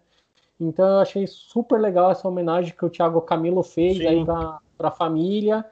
Então 0.63 0.85
eu 0.85 0.99
achei 0.99 1.27
super 1.27 1.79
legal 1.79 2.11
essa 2.11 2.27
homenagem 2.27 2.73
que 2.75 2.85
o 2.85 2.89
Thiago 2.89 3.21
Camilo 3.21 3.63
fez 3.63 3.97
Sim. 3.97 4.07
aí 4.07 4.25
para 4.25 4.87
a 4.87 4.91
família 4.91 5.65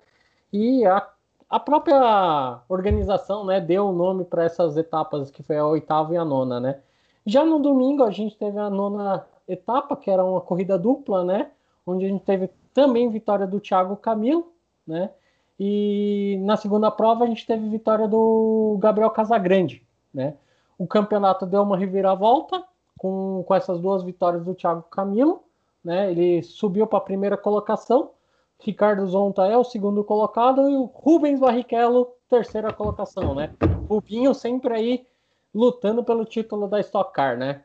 e 0.52 0.86
a, 0.86 1.08
a 1.50 1.60
própria 1.60 2.60
organização, 2.68 3.46
né, 3.46 3.62
deu 3.62 3.88
o 3.88 3.94
nome 3.94 4.26
para 4.26 4.44
essas 4.44 4.76
etapas 4.78 5.32
que 5.32 5.42
foi 5.42 5.58
a 5.58 5.66
oitava 5.66 6.14
e 6.14 6.18
a 6.18 6.26
nona, 6.26 6.60
né? 6.60 6.80
Já 7.26 7.46
no 7.46 7.60
domingo 7.60 8.04
a 8.04 8.12
gente 8.12 8.36
teve 8.36 8.58
a 8.58 8.70
nona 8.70 9.26
etapa, 9.48 9.96
que 9.96 10.10
era 10.10 10.24
uma 10.24 10.42
corrida 10.42 10.78
dupla, 10.78 11.24
né? 11.24 11.52
Onde 11.86 12.06
a 12.06 12.10
gente 12.10 12.24
teve 12.24 12.50
também 12.74 13.10
vitória 13.10 13.46
do 13.46 13.60
Thiago 13.60 13.96
Camilo, 13.96 14.52
né? 14.86 15.12
E 15.60 16.40
na 16.42 16.58
segunda 16.58 16.90
prova 16.90 17.24
a 17.24 17.28
gente 17.28 17.46
teve 17.46 17.70
vitória 17.70 18.08
do 18.08 18.78
Gabriel 18.80 19.12
Casagrande, 19.12 19.86
né? 20.14 20.36
O 20.78 20.88
campeonato 20.88 21.46
deu 21.46 21.62
uma 21.62 21.78
reviravolta 21.78 22.64
com, 23.02 23.44
com 23.48 23.56
essas 23.56 23.80
duas 23.80 24.04
vitórias 24.04 24.46
do 24.46 24.54
Thiago 24.54 24.84
Camilo, 24.84 25.42
né? 25.84 26.12
Ele 26.12 26.44
subiu 26.44 26.86
para 26.86 27.00
a 27.00 27.02
primeira 27.02 27.36
colocação. 27.36 28.12
Ricardo 28.60 29.08
Zonta 29.08 29.48
é 29.48 29.58
o 29.58 29.64
segundo 29.64 30.04
colocado 30.04 30.70
e 30.70 30.76
o 30.76 30.84
Rubens 30.84 31.40
Barrichello, 31.40 32.14
terceira 32.30 32.72
colocação, 32.72 33.34
né? 33.34 33.56
Rubinho 33.90 34.36
sempre 34.36 34.76
aí 34.76 35.08
lutando 35.52 36.04
pelo 36.04 36.26
título 36.26 36.68
da 36.68 36.80
Stock 36.80 37.12
Car, 37.12 37.36
né? 37.36 37.64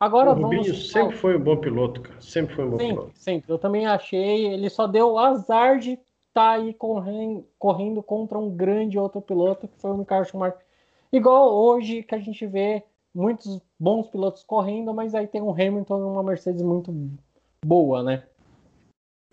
Agora 0.00 0.30
o 0.30 0.34
Rubinho 0.34 0.62
vamos... 0.62 0.90
sempre 0.90 1.14
foi 1.14 1.36
um 1.36 1.40
bom 1.40 1.58
piloto, 1.58 2.00
cara. 2.00 2.18
Sempre 2.18 2.54
foi 2.54 2.64
um 2.64 2.70
bom 2.70 2.78
sempre, 2.78 2.94
piloto. 2.94 3.18
Sempre. 3.18 3.52
Eu 3.52 3.58
também 3.58 3.86
achei. 3.86 4.46
Ele 4.46 4.70
só 4.70 4.86
deu 4.86 5.18
azar 5.18 5.78
de 5.78 5.98
tá 6.32 6.52
aí 6.52 6.72
correndo, 6.72 7.46
correndo 7.58 8.02
contra 8.02 8.38
um 8.38 8.48
grande 8.48 8.98
outro 8.98 9.20
piloto, 9.20 9.68
que 9.68 9.78
foi 9.78 9.90
o 9.90 9.98
Michael 9.98 10.24
Schumacher. 10.24 10.64
Igual 11.12 11.52
hoje 11.52 12.02
que 12.02 12.14
a 12.14 12.18
gente 12.18 12.46
vê 12.46 12.82
muitos 13.14 13.60
bons 13.78 14.08
pilotos 14.08 14.44
correndo, 14.44 14.94
mas 14.94 15.14
aí 15.14 15.26
tem 15.26 15.42
um 15.42 15.52
Hamilton 15.52 15.98
e 15.98 16.02
uma 16.02 16.22
Mercedes 16.22 16.62
muito 16.62 16.94
boa, 17.64 18.02
né? 18.02 18.22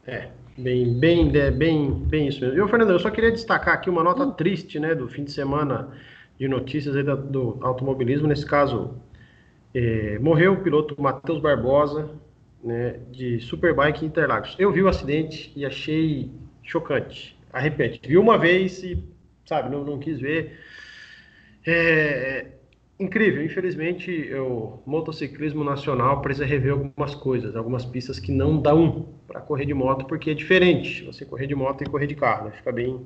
É, 0.05 0.29
bem, 0.57 0.98
bem, 1.00 1.29
bem, 1.29 1.91
bem 1.91 2.27
isso 2.27 2.41
mesmo. 2.41 2.63
E, 2.63 2.69
Fernando, 2.69 2.91
eu 2.91 3.00
só 3.00 3.10
queria 3.10 3.31
destacar 3.31 3.74
aqui 3.74 3.89
uma 3.89 4.03
nota 4.03 4.24
hum. 4.24 4.31
triste, 4.31 4.79
né, 4.79 4.96
do 4.96 5.07
fim 5.07 5.24
de 5.24 5.31
semana 5.31 5.91
de 6.39 6.48
notícias 6.48 6.96
aí 6.96 7.03
do 7.03 7.57
automobilismo. 7.62 8.27
Nesse 8.27 8.46
caso, 8.46 8.96
é, 9.74 10.17
morreu 10.19 10.53
o 10.53 10.63
piloto 10.63 11.00
Matheus 11.01 11.41
Barbosa, 11.41 12.10
né, 12.63 13.00
de 13.12 13.39
Superbike 13.41 14.05
Interlagos. 14.05 14.55
Eu 14.57 14.72
vi 14.72 14.81
o 14.81 14.88
acidente 14.88 15.51
e 15.55 15.65
achei 15.65 16.31
chocante, 16.63 17.38
arrepende. 17.51 18.00
Vi 18.03 18.17
uma 18.17 18.38
vez 18.38 18.84
e, 18.84 19.03
sabe, 19.46 19.69
não, 19.69 19.84
não 19.84 20.00
quis 20.00 20.19
ver. 20.19 20.57
É, 21.65 22.48
incrível, 22.99 23.43
infelizmente 23.43 24.33
o 24.35 24.79
motociclismo 24.85 25.63
nacional 25.63 26.21
precisa 26.21 26.45
rever 26.45 26.73
algumas 26.73 27.15
coisas, 27.15 27.55
algumas 27.55 27.85
pistas 27.85 28.19
que 28.19 28.31
não 28.31 28.59
dão 28.59 29.07
para 29.27 29.41
correr 29.41 29.65
de 29.65 29.73
moto, 29.73 30.05
porque 30.05 30.31
é 30.31 30.33
diferente 30.33 31.05
você 31.05 31.25
correr 31.25 31.47
de 31.47 31.55
moto 31.55 31.83
e 31.83 31.89
correr 31.89 32.07
de 32.07 32.15
carro, 32.15 32.45
né? 32.45 32.51
fica 32.51 32.71
bem, 32.71 33.05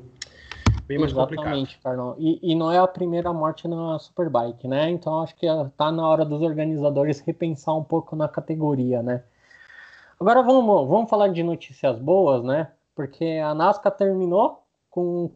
bem 0.88 0.98
mais 0.98 1.12
Exatamente, 1.12 1.75
complicado. 1.75 1.83
Carlão. 1.83 2.15
E, 2.17 2.39
e 2.41 2.55
não 2.55 2.71
é 2.71 2.77
a 2.77 2.88
primeira 2.88 3.33
morte 3.33 3.67
na 3.67 4.00
Superbike, 4.00 4.67
né? 4.67 4.89
Então 4.89 5.21
acho 5.21 5.36
que 5.36 5.48
tá 5.75 5.91
na 5.91 6.07
hora 6.07 6.24
dos 6.24 6.41
organizadores 6.41 7.19
repensar 7.19 7.75
um 7.75 7.83
pouco 7.83 8.15
na 8.15 8.27
categoria, 8.27 9.03
né? 9.03 9.24
Agora 10.19 10.41
vamos, 10.43 10.88
vamos 10.88 11.10
falar 11.10 11.29
de 11.29 11.41
notícias 11.41 11.98
boas, 11.98 12.43
né? 12.43 12.67
porque 12.95 13.25
a 13.25 13.53
NASCAR 13.53 13.95
terminou 13.95 14.63
com 14.89 15.31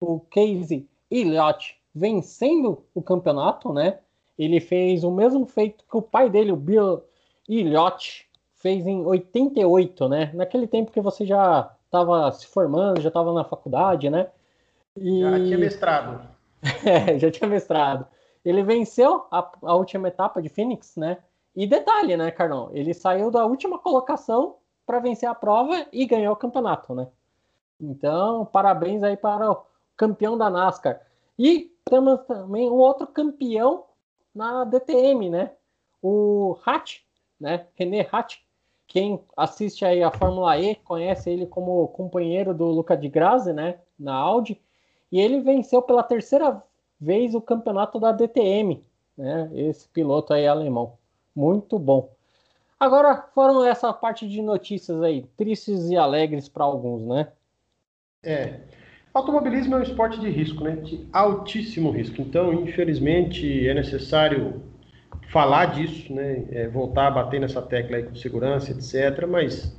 o 0.00 0.20
Casey 0.30 0.88
Elliott 1.10 1.76
vencendo 1.96 2.84
o 2.94 3.00
campeonato, 3.00 3.72
né? 3.72 4.00
Ele 4.38 4.60
fez 4.60 5.02
o 5.02 5.10
mesmo 5.10 5.46
feito 5.46 5.82
que 5.90 5.96
o 5.96 6.02
pai 6.02 6.28
dele, 6.28 6.52
o 6.52 6.56
Bill 6.56 7.02
Elliott, 7.48 8.28
fez 8.56 8.86
em 8.86 9.02
88, 9.02 10.06
né? 10.06 10.30
Naquele 10.34 10.66
tempo 10.66 10.92
que 10.92 11.00
você 11.00 11.24
já 11.24 11.74
estava 11.86 12.30
se 12.32 12.46
formando, 12.46 13.00
já 13.00 13.08
estava 13.08 13.32
na 13.32 13.44
faculdade, 13.44 14.10
né? 14.10 14.28
E... 14.94 15.22
Já 15.22 15.36
tinha 15.38 15.58
mestrado. 15.58 16.28
é, 16.84 17.18
já 17.18 17.30
tinha 17.30 17.48
mestrado. 17.48 18.06
Ele 18.44 18.62
venceu 18.62 19.24
a, 19.30 19.50
a 19.62 19.74
última 19.74 20.08
etapa 20.08 20.42
de 20.42 20.50
Phoenix, 20.50 20.96
né? 20.96 21.16
E 21.54 21.66
detalhe, 21.66 22.14
né, 22.14 22.30
Carlão? 22.30 22.68
Ele 22.74 22.92
saiu 22.92 23.30
da 23.30 23.46
última 23.46 23.78
colocação 23.78 24.56
para 24.84 25.00
vencer 25.00 25.28
a 25.28 25.34
prova 25.34 25.86
e 25.90 26.04
ganhar 26.04 26.30
o 26.30 26.36
campeonato, 26.36 26.94
né? 26.94 27.08
Então, 27.80 28.44
parabéns 28.44 29.02
aí 29.02 29.16
para 29.16 29.50
o 29.50 29.62
campeão 29.96 30.36
da 30.36 30.50
NASCAR. 30.50 31.00
E 31.38 31.72
temos 31.84 32.20
também 32.26 32.70
um 32.70 32.74
outro 32.74 33.06
campeão 33.06 33.84
na 34.34 34.64
DTM, 34.64 35.30
né? 35.30 35.52
O 36.02 36.56
Hatt, 36.64 37.02
né? 37.40 37.66
René 37.74 38.06
Hatt. 38.10 38.38
Quem 38.86 39.20
assiste 39.36 39.84
aí 39.84 40.02
a 40.02 40.12
Fórmula 40.12 40.58
E 40.58 40.76
conhece 40.76 41.28
ele 41.30 41.46
como 41.46 41.88
companheiro 41.88 42.54
do 42.54 42.66
Luca 42.66 42.96
de 42.96 43.08
Grazi, 43.08 43.52
né? 43.52 43.80
Na 43.98 44.14
Audi. 44.14 44.60
E 45.10 45.20
ele 45.20 45.40
venceu 45.40 45.82
pela 45.82 46.02
terceira 46.02 46.62
vez 47.00 47.34
o 47.34 47.40
campeonato 47.40 47.98
da 47.98 48.12
DTM, 48.12 48.84
né? 49.16 49.50
Esse 49.54 49.88
piloto 49.88 50.32
aí 50.32 50.46
alemão. 50.46 50.96
Muito 51.34 51.78
bom. 51.78 52.10
Agora 52.78 53.22
foram 53.34 53.64
essa 53.64 53.92
parte 53.92 54.28
de 54.28 54.42
notícias 54.42 55.02
aí, 55.02 55.22
tristes 55.36 55.88
e 55.88 55.96
alegres 55.96 56.48
para 56.48 56.64
alguns, 56.64 57.02
né? 57.06 57.32
É. 58.22 58.60
Automobilismo 59.16 59.74
é 59.74 59.78
um 59.78 59.82
esporte 59.82 60.20
de 60.20 60.28
risco, 60.28 60.62
né? 60.62 60.76
De 60.76 61.00
altíssimo 61.10 61.90
risco. 61.90 62.20
Então, 62.20 62.52
infelizmente, 62.52 63.66
é 63.66 63.72
necessário 63.72 64.60
falar 65.28 65.72
disso, 65.74 66.12
né? 66.12 66.44
É, 66.50 66.68
voltar 66.68 67.06
a 67.06 67.10
bater 67.10 67.40
nessa 67.40 67.62
tecla 67.62 67.96
aí 67.96 68.02
com 68.02 68.14
segurança, 68.14 68.72
etc. 68.72 69.26
Mas 69.26 69.74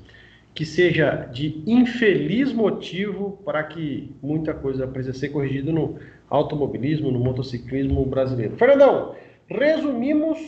que 0.56 0.66
seja 0.66 1.30
de 1.32 1.62
infeliz 1.68 2.52
motivo 2.52 3.38
para 3.46 3.62
que 3.64 4.12
muita 4.24 4.56
coisa 4.56 4.88
precisa 4.88 5.16
ser 5.16 5.30
corrigida 5.30 5.72
no 5.72 6.00
automobilismo, 6.28 7.12
no 7.12 7.20
motociclismo 7.20 8.04
brasileiro. 8.08 8.58
Fernandão, 8.58 9.14
resumimos 9.48 10.40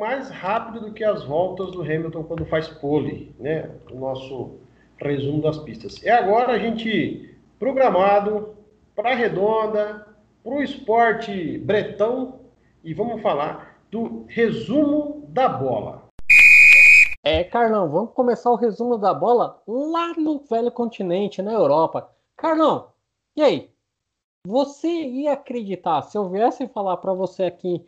mais 0.00 0.28
rápido 0.28 0.86
do 0.86 0.92
que 0.92 1.04
as 1.04 1.22
voltas 1.22 1.70
do 1.70 1.82
Hamilton 1.82 2.24
quando 2.24 2.44
faz 2.46 2.66
pole, 2.66 3.32
né? 3.38 3.70
O 3.92 3.96
nosso 3.96 4.56
resumo 5.00 5.40
das 5.40 5.58
pistas. 5.58 6.04
É 6.04 6.10
agora 6.10 6.52
a 6.52 6.58
gente 6.58 7.32
programado 7.64 8.56
para 8.94 9.12
a 9.12 9.14
redonda, 9.14 10.06
para 10.42 10.52
o 10.52 10.62
esporte 10.62 11.56
bretão 11.56 12.40
e 12.84 12.92
vamos 12.92 13.22
falar 13.22 13.80
do 13.90 14.26
resumo 14.28 15.24
da 15.30 15.48
bola. 15.48 16.02
É, 17.24 17.42
Carlão, 17.42 17.88
vamos 17.88 18.12
começar 18.12 18.50
o 18.50 18.54
resumo 18.54 18.98
da 18.98 19.14
bola 19.14 19.62
lá 19.66 20.12
no 20.12 20.40
velho 20.40 20.70
continente, 20.70 21.40
na 21.40 21.54
Europa. 21.54 22.10
Carlão, 22.36 22.88
e 23.34 23.40
aí? 23.40 23.70
Você 24.46 24.86
ia 24.86 25.32
acreditar 25.32 26.02
se 26.02 26.18
eu 26.18 26.28
viesse 26.28 26.68
falar 26.68 26.98
para 26.98 27.14
você 27.14 27.44
aqui 27.44 27.82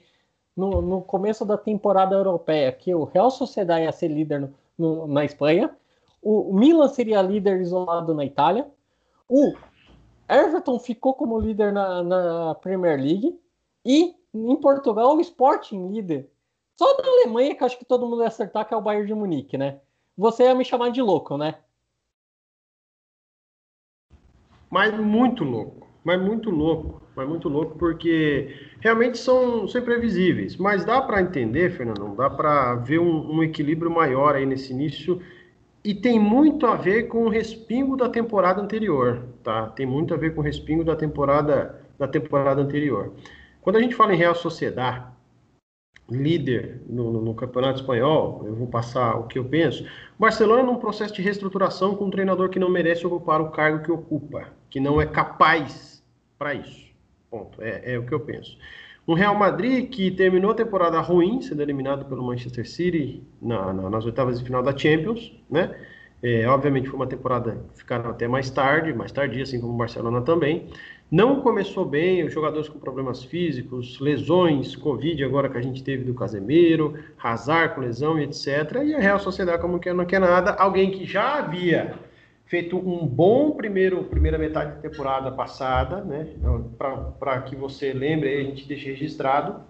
no, 0.56 0.80
no 0.80 1.02
começo 1.02 1.44
da 1.44 1.58
temporada 1.58 2.14
europeia 2.14 2.72
que 2.72 2.94
o 2.94 3.04
Real 3.04 3.30
Sociedade 3.30 3.84
ia 3.84 3.92
ser 3.92 4.08
líder 4.08 4.40
no, 4.40 4.54
no, 4.78 5.06
na 5.06 5.22
Espanha, 5.22 5.70
o 6.22 6.54
Milan 6.54 6.88
seria 6.88 7.20
líder 7.20 7.60
isolado 7.60 8.14
na 8.14 8.24
Itália, 8.24 8.66
o 9.28 9.54
Everton 10.28 10.78
ficou 10.78 11.14
como 11.14 11.38
líder 11.38 11.72
na, 11.72 12.02
na 12.02 12.54
Premier 12.56 12.98
League 12.98 13.38
e 13.84 14.14
em 14.34 14.56
Portugal 14.56 15.16
o 15.16 15.20
Sporting 15.20 15.88
líder. 15.92 16.30
Só 16.76 16.96
na 16.98 17.08
Alemanha 17.08 17.54
que 17.54 17.64
acho 17.64 17.78
que 17.78 17.84
todo 17.84 18.06
mundo 18.06 18.22
ia 18.22 18.28
acertar 18.28 18.66
que 18.66 18.74
é 18.74 18.76
o 18.76 18.82
Bayern 18.82 19.06
de 19.06 19.14
Munique, 19.14 19.56
né? 19.56 19.80
Você 20.16 20.44
ia 20.44 20.54
me 20.54 20.64
chamar 20.64 20.90
de 20.90 21.00
louco, 21.00 21.36
né? 21.36 21.56
Mas 24.70 24.92
muito 24.98 25.44
louco, 25.44 25.86
mas 26.04 26.20
muito 26.20 26.50
louco, 26.50 27.00
mas 27.14 27.28
muito 27.28 27.48
louco 27.48 27.78
porque 27.78 28.54
realmente 28.80 29.16
são, 29.16 29.66
são 29.68 29.80
imprevisíveis. 29.80 30.56
Mas 30.56 30.84
dá 30.84 31.00
para 31.00 31.22
entender, 31.22 31.70
Fernando, 31.70 32.14
dá 32.16 32.28
para 32.28 32.74
ver 32.74 32.98
um, 32.98 33.36
um, 33.36 33.42
equilíbrio 33.42 33.90
maior 33.90 34.34
aí 34.34 34.44
nesse 34.44 34.72
início. 34.72 35.22
E 35.86 35.94
tem 35.94 36.18
muito 36.18 36.66
a 36.66 36.74
ver 36.74 37.04
com 37.04 37.26
o 37.26 37.28
respingo 37.28 37.96
da 37.96 38.08
temporada 38.08 38.60
anterior, 38.60 39.22
tá? 39.44 39.68
Tem 39.68 39.86
muito 39.86 40.12
a 40.12 40.16
ver 40.16 40.34
com 40.34 40.40
o 40.40 40.44
respingo 40.44 40.82
da 40.82 40.96
temporada 40.96 41.80
da 41.96 42.08
temporada 42.08 42.60
anterior. 42.60 43.12
Quando 43.60 43.76
a 43.76 43.80
gente 43.80 43.94
fala 43.94 44.12
em 44.12 44.16
Real 44.16 44.34
Sociedade, 44.34 45.06
líder 46.10 46.82
no, 46.88 47.12
no, 47.12 47.22
no, 47.22 47.34
Campeonato 47.36 47.78
Espanhol, 47.78 48.42
eu 48.44 48.56
vou 48.56 48.66
passar 48.66 49.14
o 49.14 49.28
que 49.28 49.38
eu 49.38 49.44
penso. 49.44 49.86
Barcelona 50.18 50.64
num 50.64 50.74
processo 50.74 51.14
de 51.14 51.22
reestruturação 51.22 51.94
com 51.94 52.06
um 52.06 52.10
treinador 52.10 52.48
que 52.48 52.58
não 52.58 52.68
merece 52.68 53.06
ocupar 53.06 53.40
o 53.40 53.50
cargo 53.50 53.84
que 53.84 53.92
ocupa, 53.92 54.48
que 54.68 54.80
não 54.80 55.00
é 55.00 55.06
capaz 55.06 56.02
para 56.36 56.52
isso. 56.52 56.90
Ponto. 57.30 57.62
É, 57.62 57.92
é, 57.92 57.96
o 57.96 58.04
que 58.04 58.12
eu 58.12 58.18
penso. 58.18 58.58
Um 59.06 59.14
Real 59.14 59.34
Madrid 59.34 59.88
que 59.88 60.10
terminou 60.10 60.50
a 60.50 60.54
temporada 60.54 61.00
ruim, 61.00 61.40
sendo 61.40 61.62
eliminado 61.62 62.04
pelo 62.06 62.24
Manchester 62.24 62.68
City 62.68 63.22
na, 63.40 63.72
na, 63.72 63.88
nas 63.88 64.04
oitavas 64.04 64.38
de 64.38 64.44
final 64.44 64.62
da 64.62 64.76
Champions, 64.76 65.32
né? 65.48 65.74
É, 66.22 66.46
obviamente 66.48 66.88
foi 66.88 66.96
uma 66.96 67.06
temporada 67.06 67.64
que 67.72 67.78
ficaram 67.78 68.10
até 68.10 68.26
mais 68.26 68.50
tarde, 68.50 68.92
mais 68.92 69.12
tardia, 69.12 69.42
assim 69.42 69.60
como 69.60 69.74
o 69.74 69.76
Barcelona 69.76 70.22
também. 70.22 70.68
Não 71.08 71.40
começou 71.40 71.84
bem, 71.84 72.24
os 72.24 72.32
jogadores 72.32 72.68
com 72.68 72.80
problemas 72.80 73.22
físicos, 73.22 74.00
lesões, 74.00 74.74
Covid 74.74 75.22
agora 75.22 75.48
que 75.48 75.56
a 75.56 75.62
gente 75.62 75.84
teve 75.84 76.02
do 76.02 76.14
Casemiro, 76.14 76.94
Hazard 77.22 77.76
com 77.76 77.80
lesão 77.82 78.18
e 78.18 78.24
etc. 78.24 78.82
E 78.84 78.94
a 78.94 78.98
Real 78.98 79.20
Sociedade, 79.20 79.62
como 79.62 79.78
que 79.78 79.92
não 79.92 80.04
quer 80.04 80.20
nada, 80.20 80.52
alguém 80.54 80.90
que 80.90 81.04
já 81.04 81.38
havia 81.38 81.94
feito 82.46 82.78
um 82.78 83.06
bom 83.06 83.50
primeiro 83.50 84.04
primeira 84.04 84.38
metade 84.38 84.76
da 84.76 84.88
temporada 84.88 85.30
passada, 85.30 86.00
né? 86.02 86.28
Para 87.18 87.42
que 87.42 87.54
você 87.54 87.92
lembre, 87.92 88.28
aí 88.28 88.40
a 88.40 88.44
gente 88.44 88.66
deixa 88.66 88.86
registrado. 88.86 89.60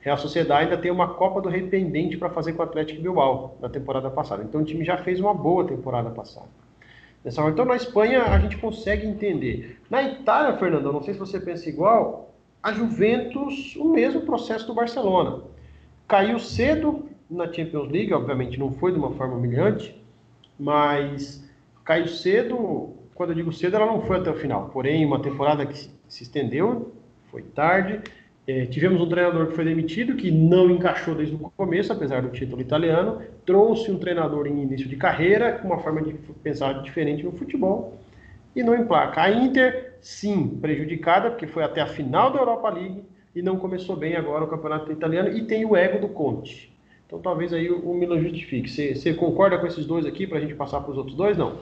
Real 0.00 0.16
Sociedade 0.16 0.64
ainda 0.64 0.76
tem 0.76 0.90
uma 0.90 1.14
Copa 1.14 1.40
do 1.40 1.48
Rei 1.48 1.62
pendente 1.68 2.16
para 2.16 2.30
fazer 2.30 2.54
com 2.54 2.60
o 2.60 2.64
Atlético 2.64 3.02
Bilbao 3.02 3.56
na 3.60 3.68
temporada 3.68 4.10
passada. 4.10 4.42
Então 4.42 4.60
o 4.60 4.64
time 4.64 4.84
já 4.84 4.96
fez 4.98 5.20
uma 5.20 5.34
boa 5.34 5.64
temporada 5.64 6.10
passada. 6.10 6.48
Então 7.24 7.64
na 7.64 7.76
Espanha 7.76 8.22
a 8.24 8.38
gente 8.38 8.56
consegue 8.56 9.06
entender. 9.06 9.80
Na 9.88 10.02
Itália, 10.02 10.58
Fernando, 10.58 10.92
não 10.92 11.02
sei 11.02 11.14
se 11.14 11.20
você 11.20 11.38
pensa 11.38 11.68
igual, 11.68 12.34
a 12.60 12.72
Juventus, 12.72 13.76
o 13.76 13.90
mesmo 13.90 14.22
processo 14.22 14.66
do 14.66 14.74
Barcelona. 14.74 15.42
Caiu 16.08 16.38
cedo 16.38 17.08
na 17.30 17.50
Champions 17.52 17.88
League, 17.88 18.12
obviamente 18.12 18.58
não 18.58 18.72
foi 18.72 18.92
de 18.92 18.98
uma 18.98 19.12
forma 19.12 19.34
humilhante, 19.36 20.00
mas 20.58 21.48
caiu 21.84 22.08
cedo, 22.08 22.94
quando 23.14 23.30
eu 23.30 23.36
digo 23.36 23.52
cedo, 23.52 23.76
ela 23.76 23.86
não 23.86 24.02
foi 24.02 24.18
até 24.18 24.30
o 24.30 24.34
final. 24.34 24.70
Porém, 24.70 25.04
uma 25.04 25.20
temporada 25.20 25.66
que 25.66 25.78
se 26.08 26.22
estendeu, 26.22 26.92
foi 27.30 27.42
tarde, 27.42 28.00
é, 28.46 28.66
tivemos 28.66 29.00
um 29.00 29.08
treinador 29.08 29.46
que 29.46 29.54
foi 29.54 29.64
demitido, 29.64 30.16
que 30.16 30.30
não 30.30 30.70
encaixou 30.70 31.14
desde 31.14 31.34
o 31.34 31.38
começo, 31.56 31.92
apesar 31.92 32.22
do 32.22 32.30
título 32.30 32.60
italiano. 32.60 33.22
Trouxe 33.46 33.90
um 33.90 33.98
treinador 33.98 34.46
em 34.46 34.62
início 34.62 34.88
de 34.88 34.96
carreira, 34.96 35.52
com 35.52 35.68
uma 35.68 35.78
forma 35.78 36.02
de 36.02 36.12
pensar 36.42 36.82
diferente 36.82 37.22
no 37.22 37.32
futebol, 37.32 37.98
e 38.54 38.62
não 38.62 38.74
emplaca. 38.74 39.22
A 39.22 39.30
Inter, 39.30 39.94
sim, 40.00 40.58
prejudicada, 40.60 41.30
porque 41.30 41.46
foi 41.46 41.62
até 41.62 41.80
a 41.80 41.86
final 41.86 42.32
da 42.32 42.40
Europa 42.40 42.68
League 42.70 43.04
e 43.34 43.40
não 43.40 43.56
começou 43.56 43.96
bem 43.96 44.16
agora 44.16 44.44
o 44.44 44.48
campeonato 44.48 44.90
italiano, 44.92 45.30
e 45.30 45.46
tem 45.46 45.64
o 45.64 45.76
ego 45.76 45.98
do 45.98 46.08
Conte. 46.08 46.71
Então 47.12 47.20
talvez 47.20 47.52
aí 47.52 47.70
o 47.70 47.92
Milan 47.92 48.22
justifique. 48.22 48.70
Você, 48.70 48.94
você 48.94 49.12
concorda 49.12 49.58
com 49.58 49.66
esses 49.66 49.84
dois 49.84 50.06
aqui 50.06 50.26
para 50.26 50.38
a 50.38 50.40
gente 50.40 50.54
passar 50.54 50.80
para 50.80 50.92
os 50.92 50.96
outros 50.96 51.14
dois? 51.14 51.36
Não? 51.36 51.58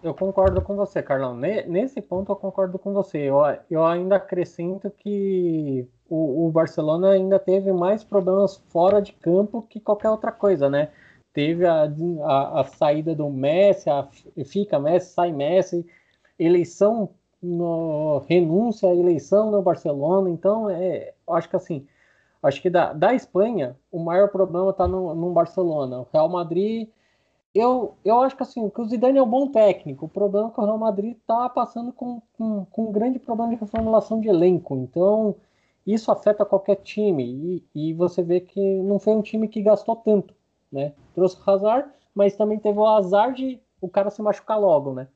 Eu 0.00 0.14
concordo 0.14 0.62
com 0.62 0.76
você, 0.76 1.02
Carlão. 1.02 1.36
Nesse 1.36 2.00
ponto 2.00 2.30
eu 2.30 2.36
concordo 2.36 2.78
com 2.78 2.92
você. 2.92 3.18
Eu, 3.18 3.38
eu 3.68 3.84
ainda 3.84 4.14
acrescento 4.14 4.88
que 4.88 5.88
o, 6.08 6.46
o, 6.46 6.50
Barcelona 6.52 7.10
ainda 7.10 7.36
teve 7.36 7.72
mais 7.72 8.04
problemas 8.04 8.62
fora 8.68 9.02
de 9.02 9.12
campo 9.12 9.66
que 9.68 9.80
qualquer 9.80 10.08
outra 10.08 10.30
coisa, 10.30 10.70
né? 10.70 10.90
Teve 11.32 11.66
a, 11.66 11.92
a, 12.22 12.60
a 12.60 12.64
saída 12.64 13.12
do 13.12 13.28
Messi, 13.28 13.90
a, 13.90 14.06
fica 14.44 14.78
Messi, 14.78 15.14
sai 15.14 15.32
Messi, 15.32 15.84
eleição, 16.38 17.10
no, 17.42 18.24
renúncia 18.28 18.88
à 18.88 18.94
eleição 18.94 19.50
no 19.50 19.60
Barcelona. 19.62 20.30
Então, 20.30 20.70
é, 20.70 21.12
acho 21.28 21.50
que 21.50 21.56
assim, 21.56 21.84
acho 22.46 22.62
que 22.62 22.70
da, 22.70 22.92
da 22.92 23.14
Espanha, 23.14 23.76
o 23.90 23.98
maior 23.98 24.28
problema 24.30 24.70
está 24.70 24.86
no, 24.88 25.14
no 25.14 25.32
Barcelona. 25.32 26.00
O 26.00 26.06
Real 26.12 26.28
Madrid 26.28 26.88
eu, 27.58 27.94
eu 28.04 28.20
acho 28.20 28.36
que 28.36 28.42
assim, 28.42 28.68
que 28.68 28.80
o 28.80 28.84
Zidane 28.84 29.18
é 29.18 29.22
um 29.22 29.28
bom 29.28 29.48
técnico. 29.48 30.06
O 30.06 30.08
problema 30.08 30.48
é 30.48 30.50
que 30.50 30.60
o 30.60 30.64
Real 30.64 30.78
Madrid 30.78 31.16
está 31.16 31.48
passando 31.48 31.92
com, 31.92 32.20
com, 32.36 32.66
com, 32.66 32.88
um 32.88 32.92
grande 32.92 33.18
problema 33.18 33.50
de 33.50 33.60
reformulação 33.60 34.20
de 34.20 34.28
elenco. 34.28 34.76
Então, 34.76 35.36
isso 35.86 36.10
afeta 36.12 36.44
qualquer 36.44 36.76
time. 36.76 37.64
E, 37.74 37.90
e, 37.90 37.94
você 37.94 38.22
vê 38.22 38.40
que 38.40 38.60
não 38.82 38.98
foi 38.98 39.14
um 39.14 39.22
time 39.22 39.48
que 39.48 39.62
gastou 39.62 39.96
tanto, 39.96 40.34
né? 40.70 40.92
Trouxe 41.14 41.36
o 41.40 41.50
Hazard, 41.50 41.90
mas 42.14 42.36
também 42.36 42.58
teve 42.58 42.78
o 42.78 42.86
azar 42.86 43.32
de 43.32 43.60
o 43.80 43.88
cara 43.88 44.10
se 44.10 44.20
machucar 44.20 44.60
logo, 44.60 44.92
né? 44.92 45.08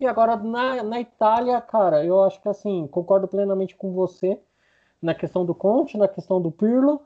E 0.00 0.06
agora 0.06 0.36
na, 0.36 0.82
na 0.82 1.00
Itália, 1.00 1.60
cara, 1.60 2.04
eu 2.04 2.22
acho 2.24 2.40
que 2.40 2.48
assim, 2.48 2.86
concordo 2.86 3.28
plenamente 3.28 3.76
com 3.76 3.92
você 3.92 4.40
na 5.02 5.14
questão 5.14 5.44
do 5.44 5.54
Conte, 5.54 5.98
na 5.98 6.08
questão 6.08 6.40
do 6.40 6.50
Pirlo. 6.50 7.02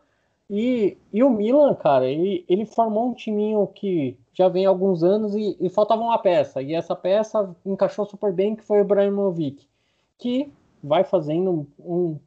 E, 0.49 0.97
e 1.13 1.25
o 1.25 1.31
Milan, 1.31 1.75
cara, 1.75 2.07
ele, 2.07 2.45
ele 2.49 2.65
formou 2.67 3.09
um 3.09 3.15
timinho 3.15 3.67
que 3.67 4.17
já 4.33 4.49
vem 4.49 4.67
há 4.67 4.69
alguns 4.69 5.03
anos 5.03 5.35
e, 5.35 5.57
e 5.59 5.69
faltava 5.69 6.03
uma 6.03 6.19
peça. 6.19 6.63
E 6.63 6.75
essa 6.75 6.95
peça 6.95 7.57
encaixou 7.65 8.07
super 8.07 8.33
bem, 8.33 8.55
que 8.55 8.63
foi 8.63 8.79
o 8.79 8.83
Ibrahimovic, 8.83 9.67
que 10.19 10.53
vai 10.83 11.03
fazendo 11.03 11.67
um, 11.81 12.19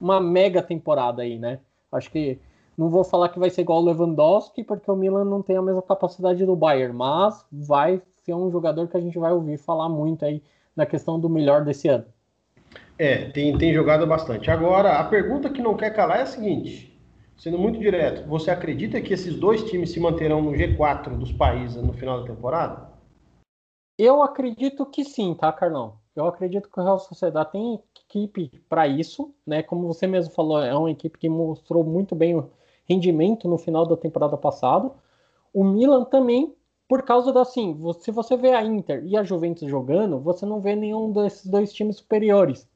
uma 0.00 0.20
mega 0.20 0.62
temporada 0.62 1.22
aí, 1.22 1.38
né? 1.38 1.60
Acho 1.92 2.10
que 2.10 2.38
não 2.76 2.88
vou 2.88 3.04
falar 3.04 3.28
que 3.28 3.38
vai 3.38 3.50
ser 3.50 3.60
igual 3.60 3.80
o 3.80 3.84
Lewandowski, 3.84 4.64
porque 4.64 4.90
o 4.90 4.96
Milan 4.96 5.24
não 5.24 5.42
tem 5.42 5.56
a 5.56 5.62
mesma 5.62 5.82
capacidade 5.82 6.44
do 6.44 6.56
Bayern, 6.56 6.96
mas 6.96 7.44
vai 7.52 8.02
ser 8.24 8.34
um 8.34 8.50
jogador 8.50 8.88
que 8.88 8.96
a 8.96 9.00
gente 9.00 9.18
vai 9.18 9.32
ouvir 9.32 9.58
falar 9.58 9.88
muito 9.88 10.24
aí 10.24 10.42
na 10.74 10.86
questão 10.86 11.20
do 11.20 11.28
melhor 11.28 11.64
desse 11.64 11.88
ano. 11.88 12.06
É, 12.98 13.30
tem, 13.30 13.56
tem 13.56 13.72
jogado 13.72 14.06
bastante. 14.06 14.50
Agora, 14.50 14.98
a 14.98 15.04
pergunta 15.04 15.50
que 15.50 15.62
não 15.62 15.76
quer 15.76 15.94
calar 15.94 16.18
é 16.18 16.22
a 16.22 16.26
seguinte: 16.26 17.00
sendo 17.36 17.58
muito 17.58 17.78
direto, 17.78 18.28
você 18.28 18.50
acredita 18.50 19.00
que 19.00 19.12
esses 19.12 19.34
dois 19.34 19.64
times 19.64 19.90
se 19.90 20.00
manterão 20.00 20.42
no 20.42 20.52
G4 20.52 21.16
dos 21.16 21.32
países 21.32 21.82
no 21.82 21.92
final 21.92 22.20
da 22.20 22.26
temporada? 22.26 22.92
Eu 23.98 24.22
acredito 24.22 24.86
que 24.86 25.04
sim, 25.04 25.34
tá, 25.34 25.52
Carlão? 25.52 25.98
Eu 26.14 26.26
acredito 26.26 26.68
que 26.68 26.78
o 26.78 26.82
Real 26.82 26.98
Sociedade 26.98 27.52
tem 27.52 27.80
equipe 28.08 28.50
para 28.68 28.86
isso, 28.86 29.34
né? 29.46 29.62
Como 29.62 29.86
você 29.86 30.06
mesmo 30.06 30.32
falou, 30.34 30.62
é 30.62 30.74
uma 30.74 30.90
equipe 30.90 31.18
que 31.18 31.28
mostrou 31.28 31.82
muito 31.82 32.14
bem 32.14 32.36
o 32.36 32.50
rendimento 32.88 33.48
no 33.48 33.56
final 33.56 33.86
da 33.86 33.96
temporada 33.96 34.36
passada. 34.36 34.90
O 35.52 35.64
Milan 35.64 36.04
também, 36.04 36.54
por 36.88 37.02
causa 37.02 37.32
da 37.32 37.42
assim, 37.42 37.78
se 38.00 38.10
você 38.10 38.36
vê 38.36 38.52
a 38.52 38.64
Inter 38.64 39.04
e 39.04 39.16
a 39.16 39.22
Juventus 39.22 39.68
jogando, 39.68 40.20
você 40.20 40.44
não 40.44 40.60
vê 40.60 40.74
nenhum 40.74 41.12
desses 41.12 41.46
dois 41.46 41.72
times 41.72 41.96
superiores. 41.96 42.68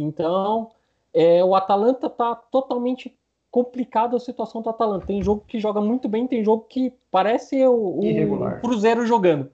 Então, 0.00 0.70
é, 1.12 1.42
o 1.44 1.54
Atalanta 1.54 2.08
tá 2.08 2.34
totalmente 2.34 3.14
complicado 3.50 4.14
a 4.14 4.20
situação 4.20 4.62
do 4.62 4.70
Atalanta. 4.70 5.06
Tem 5.06 5.22
jogo 5.22 5.44
que 5.46 5.58
joga 5.58 5.80
muito 5.80 6.08
bem, 6.08 6.26
tem 6.26 6.44
jogo 6.44 6.64
que 6.68 6.92
parece 7.10 7.66
o, 7.66 8.00
o 8.00 8.60
Cruzeiro 8.60 9.06
jogando. 9.06 9.50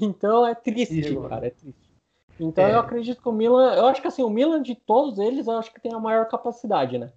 Então 0.00 0.46
é 0.46 0.54
triste, 0.54 0.98
Irregular. 0.98 1.30
cara, 1.30 1.46
é 1.46 1.50
triste. 1.50 1.90
Então 2.38 2.64
é. 2.64 2.72
eu 2.72 2.78
acredito 2.78 3.20
que 3.20 3.28
o 3.28 3.32
Milan, 3.32 3.74
eu 3.74 3.86
acho 3.86 4.00
que 4.00 4.08
assim, 4.08 4.22
o 4.22 4.30
Milan 4.30 4.62
de 4.62 4.74
todos 4.74 5.18
eles, 5.18 5.46
eu 5.46 5.58
acho 5.58 5.72
que 5.72 5.80
tem 5.80 5.92
a 5.92 5.98
maior 5.98 6.26
capacidade, 6.28 6.96
né? 6.96 7.10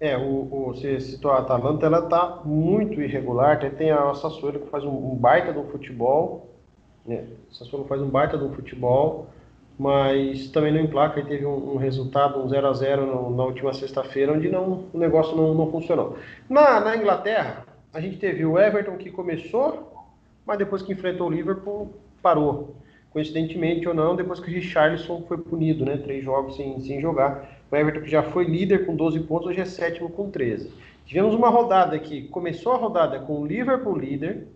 É, 0.00 0.16
o, 0.16 0.48
o, 0.52 0.66
você 0.66 1.00
citou 1.00 1.32
a 1.32 1.38
Atalanta, 1.38 1.86
ela 1.86 2.02
tá 2.02 2.42
muito 2.44 3.00
irregular, 3.00 3.58
tem, 3.58 3.70
tem 3.70 3.90
a 3.90 4.14
Sassuolo 4.14 4.60
que 4.60 4.68
faz 4.68 4.84
um, 4.84 4.90
um 4.90 5.16
baita 5.16 5.52
do 5.52 5.64
futebol, 5.64 6.48
né? 7.04 7.26
Sassuolo 7.50 7.86
faz 7.86 8.00
um 8.00 8.08
baita 8.08 8.36
do 8.36 8.50
futebol, 8.50 9.26
mas 9.78 10.48
também 10.48 10.72
não 10.72 10.80
emplaca, 10.80 11.20
ele 11.20 11.28
teve 11.28 11.46
um, 11.46 11.74
um 11.74 11.76
resultado, 11.76 12.42
um 12.42 12.48
0 12.48 12.66
a 12.66 12.72
0 12.72 13.30
na 13.30 13.44
última 13.44 13.72
sexta-feira, 13.72 14.32
onde 14.32 14.48
não, 14.48 14.86
o 14.92 14.98
negócio 14.98 15.36
não, 15.36 15.54
não 15.54 15.70
funcionou. 15.70 16.18
Na, 16.48 16.80
na 16.80 16.96
Inglaterra, 16.96 17.64
a 17.94 18.00
gente 18.00 18.16
teve 18.16 18.44
o 18.44 18.58
Everton 18.58 18.96
que 18.96 19.10
começou, 19.10 19.92
mas 20.44 20.58
depois 20.58 20.82
que 20.82 20.92
enfrentou 20.92 21.28
o 21.28 21.30
Liverpool, 21.30 21.92
parou 22.20 22.74
coincidentemente 23.10 23.88
ou 23.88 23.94
não, 23.94 24.16
depois 24.16 24.40
que 24.40 24.50
o 24.50 24.54
Richarlison 24.54 25.22
foi 25.26 25.38
punido, 25.38 25.84
né? 25.84 25.96
Três 25.96 26.24
jogos 26.24 26.56
sem, 26.56 26.78
sem 26.80 27.00
jogar. 27.00 27.48
O 27.70 27.76
Everton, 27.76 28.00
que 28.00 28.10
já 28.10 28.22
foi 28.22 28.44
líder 28.44 28.84
com 28.84 28.96
12 28.96 29.20
pontos, 29.20 29.48
hoje 29.48 29.60
é 29.60 29.64
sétimo 29.64 30.10
com 30.10 30.30
13. 30.30 30.72
Tivemos 31.06 31.34
uma 31.34 31.48
rodada 31.48 31.98
que 31.98 32.28
começou 32.28 32.72
a 32.72 32.76
rodada 32.76 33.18
com 33.20 33.40
o 33.40 33.46
Liverpool 33.46 33.96
líder, 33.96 34.46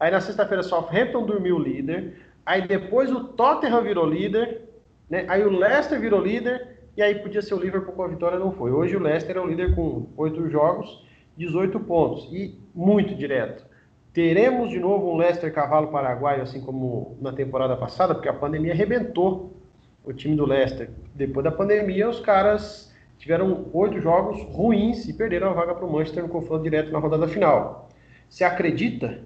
aí 0.00 0.10
na 0.10 0.20
sexta-feira 0.20 0.62
Southampton 0.62 1.26
dormiu 1.26 1.58
líder, 1.58 2.14
aí 2.44 2.66
depois 2.66 3.10
o 3.10 3.24
Tottenham 3.24 3.82
virou 3.82 4.06
líder, 4.06 4.62
né? 5.08 5.24
aí 5.28 5.42
o 5.42 5.50
Leicester 5.50 6.00
virou 6.00 6.20
líder, 6.20 6.78
e 6.96 7.02
aí 7.02 7.16
podia 7.16 7.42
ser 7.42 7.54
o 7.54 7.58
Liverpool 7.58 7.94
com 7.94 8.02
a 8.02 8.08
vitória, 8.08 8.38
não 8.38 8.52
foi. 8.52 8.70
Hoje 8.70 8.96
o 8.96 9.00
Leicester 9.00 9.36
é 9.36 9.40
o 9.40 9.46
líder 9.46 9.74
com 9.74 10.06
8 10.16 10.48
jogos, 10.48 11.04
18 11.36 11.80
pontos, 11.80 12.28
e 12.32 12.58
muito 12.74 13.14
direto. 13.14 13.64
Teremos 14.12 14.70
de 14.70 14.78
novo 14.78 15.10
um 15.10 15.16
Leicester 15.16 15.52
cavalo 15.52 15.88
paraguaio, 15.88 16.42
assim 16.42 16.60
como 16.60 17.18
na 17.20 17.32
temporada 17.32 17.76
passada, 17.76 18.14
porque 18.14 18.28
a 18.28 18.32
pandemia 18.32 18.72
arrebentou 18.72 19.56
o 20.04 20.12
time 20.12 20.36
do 20.36 20.46
Leicester. 20.46 20.88
Depois 21.14 21.42
da 21.42 21.50
pandemia, 21.50 22.08
os 22.08 22.20
caras 22.20 22.94
tiveram 23.18 23.66
oito 23.72 24.00
jogos 24.00 24.40
ruins 24.54 25.08
e 25.08 25.12
perderam 25.14 25.50
a 25.50 25.52
vaga 25.52 25.74
para 25.74 25.84
o 25.84 25.92
Manchester 25.92 26.22
no 26.22 26.28
confronto 26.28 26.62
direto 26.62 26.92
na 26.92 26.98
rodada 26.98 27.26
final. 27.26 27.88
Você 28.28 28.44
acredita 28.44 29.20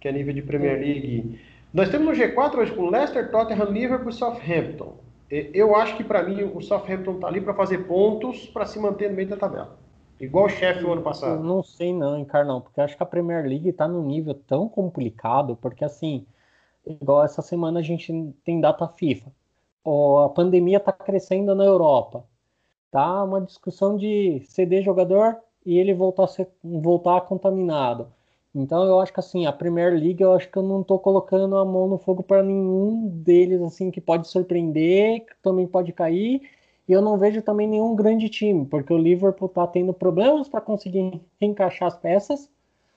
que 0.00 0.08
a 0.08 0.12
nível 0.12 0.32
de 0.32 0.42
Premier 0.42 0.78
League. 0.78 1.38
Nós 1.72 1.88
temos 1.88 2.18
no 2.18 2.24
G4 2.24 2.58
hoje 2.58 2.74
com 2.74 2.90
Leicester, 2.90 3.30
Tottenham, 3.30 3.70
Liverpool 3.70 4.10
e 4.10 4.12
Southampton. 4.12 4.96
eu 5.30 5.76
acho 5.76 5.96
que 5.96 6.02
para 6.02 6.24
mim 6.24 6.42
o 6.42 6.60
Southampton 6.60 7.12
está 7.12 7.28
ali 7.28 7.40
para 7.40 7.54
fazer 7.54 7.86
pontos 7.86 8.48
para 8.48 8.66
se 8.66 8.76
manter 8.80 9.08
no 9.08 9.14
meio 9.14 9.28
da 9.28 9.36
tabela. 9.36 9.78
Igual 10.18 10.46
o 10.46 10.48
chefe 10.48 10.84
o 10.84 10.92
ano 10.92 11.02
passado. 11.02 11.36
Eu 11.36 11.44
não 11.44 11.62
sei 11.62 11.94
não, 11.94 12.18
hein, 12.18 12.24
Carlão, 12.24 12.60
porque 12.60 12.80
acho 12.80 12.96
que 12.96 13.02
a 13.04 13.06
Premier 13.06 13.46
League 13.46 13.68
está 13.68 13.86
num 13.86 14.02
nível 14.02 14.34
tão 14.34 14.68
complicado, 14.68 15.56
porque 15.62 15.84
assim, 15.84 16.26
igual 16.84 17.24
essa 17.24 17.40
semana 17.40 17.78
a 17.78 17.82
gente 17.82 18.12
tem 18.44 18.60
data 18.60 18.88
FIFA. 18.88 19.30
a 20.24 20.28
pandemia 20.28 20.78
está 20.78 20.92
crescendo 20.92 21.54
na 21.54 21.64
Europa. 21.64 22.24
Tá 22.90 23.22
uma 23.22 23.40
discussão 23.40 23.96
de 23.96 24.42
ceder 24.44 24.82
jogador 24.82 25.36
e 25.64 25.78
ele 25.78 25.94
voltar 25.94 26.24
a, 26.24 26.26
ser, 26.26 26.48
voltar 26.64 27.20
contaminado. 27.20 28.08
Então 28.54 28.84
eu 28.84 28.98
acho 29.00 29.12
que 29.12 29.20
assim, 29.20 29.46
a 29.46 29.52
Premier 29.52 29.92
League 29.92 30.20
eu 30.20 30.32
acho 30.32 30.50
que 30.50 30.56
eu 30.56 30.62
não 30.62 30.80
estou 30.80 30.98
colocando 30.98 31.56
a 31.56 31.64
mão 31.64 31.86
no 31.86 31.98
fogo 31.98 32.22
para 32.22 32.42
nenhum 32.42 33.08
deles 33.08 33.62
assim 33.62 33.90
que 33.90 34.00
pode 34.00 34.28
surpreender, 34.28 35.24
que 35.24 35.34
também 35.42 35.66
pode 35.66 35.92
cair. 35.92 36.42
E 36.88 36.92
eu 36.92 37.00
não 37.00 37.16
vejo 37.16 37.40
também 37.42 37.68
nenhum 37.68 37.94
grande 37.94 38.28
time, 38.28 38.66
porque 38.66 38.92
o 38.92 38.98
Liverpool 38.98 39.46
está 39.46 39.64
tendo 39.66 39.94
problemas 39.94 40.48
para 40.48 40.60
conseguir 40.60 41.20
encaixar 41.40 41.86
as 41.86 41.96
peças, 41.96 42.50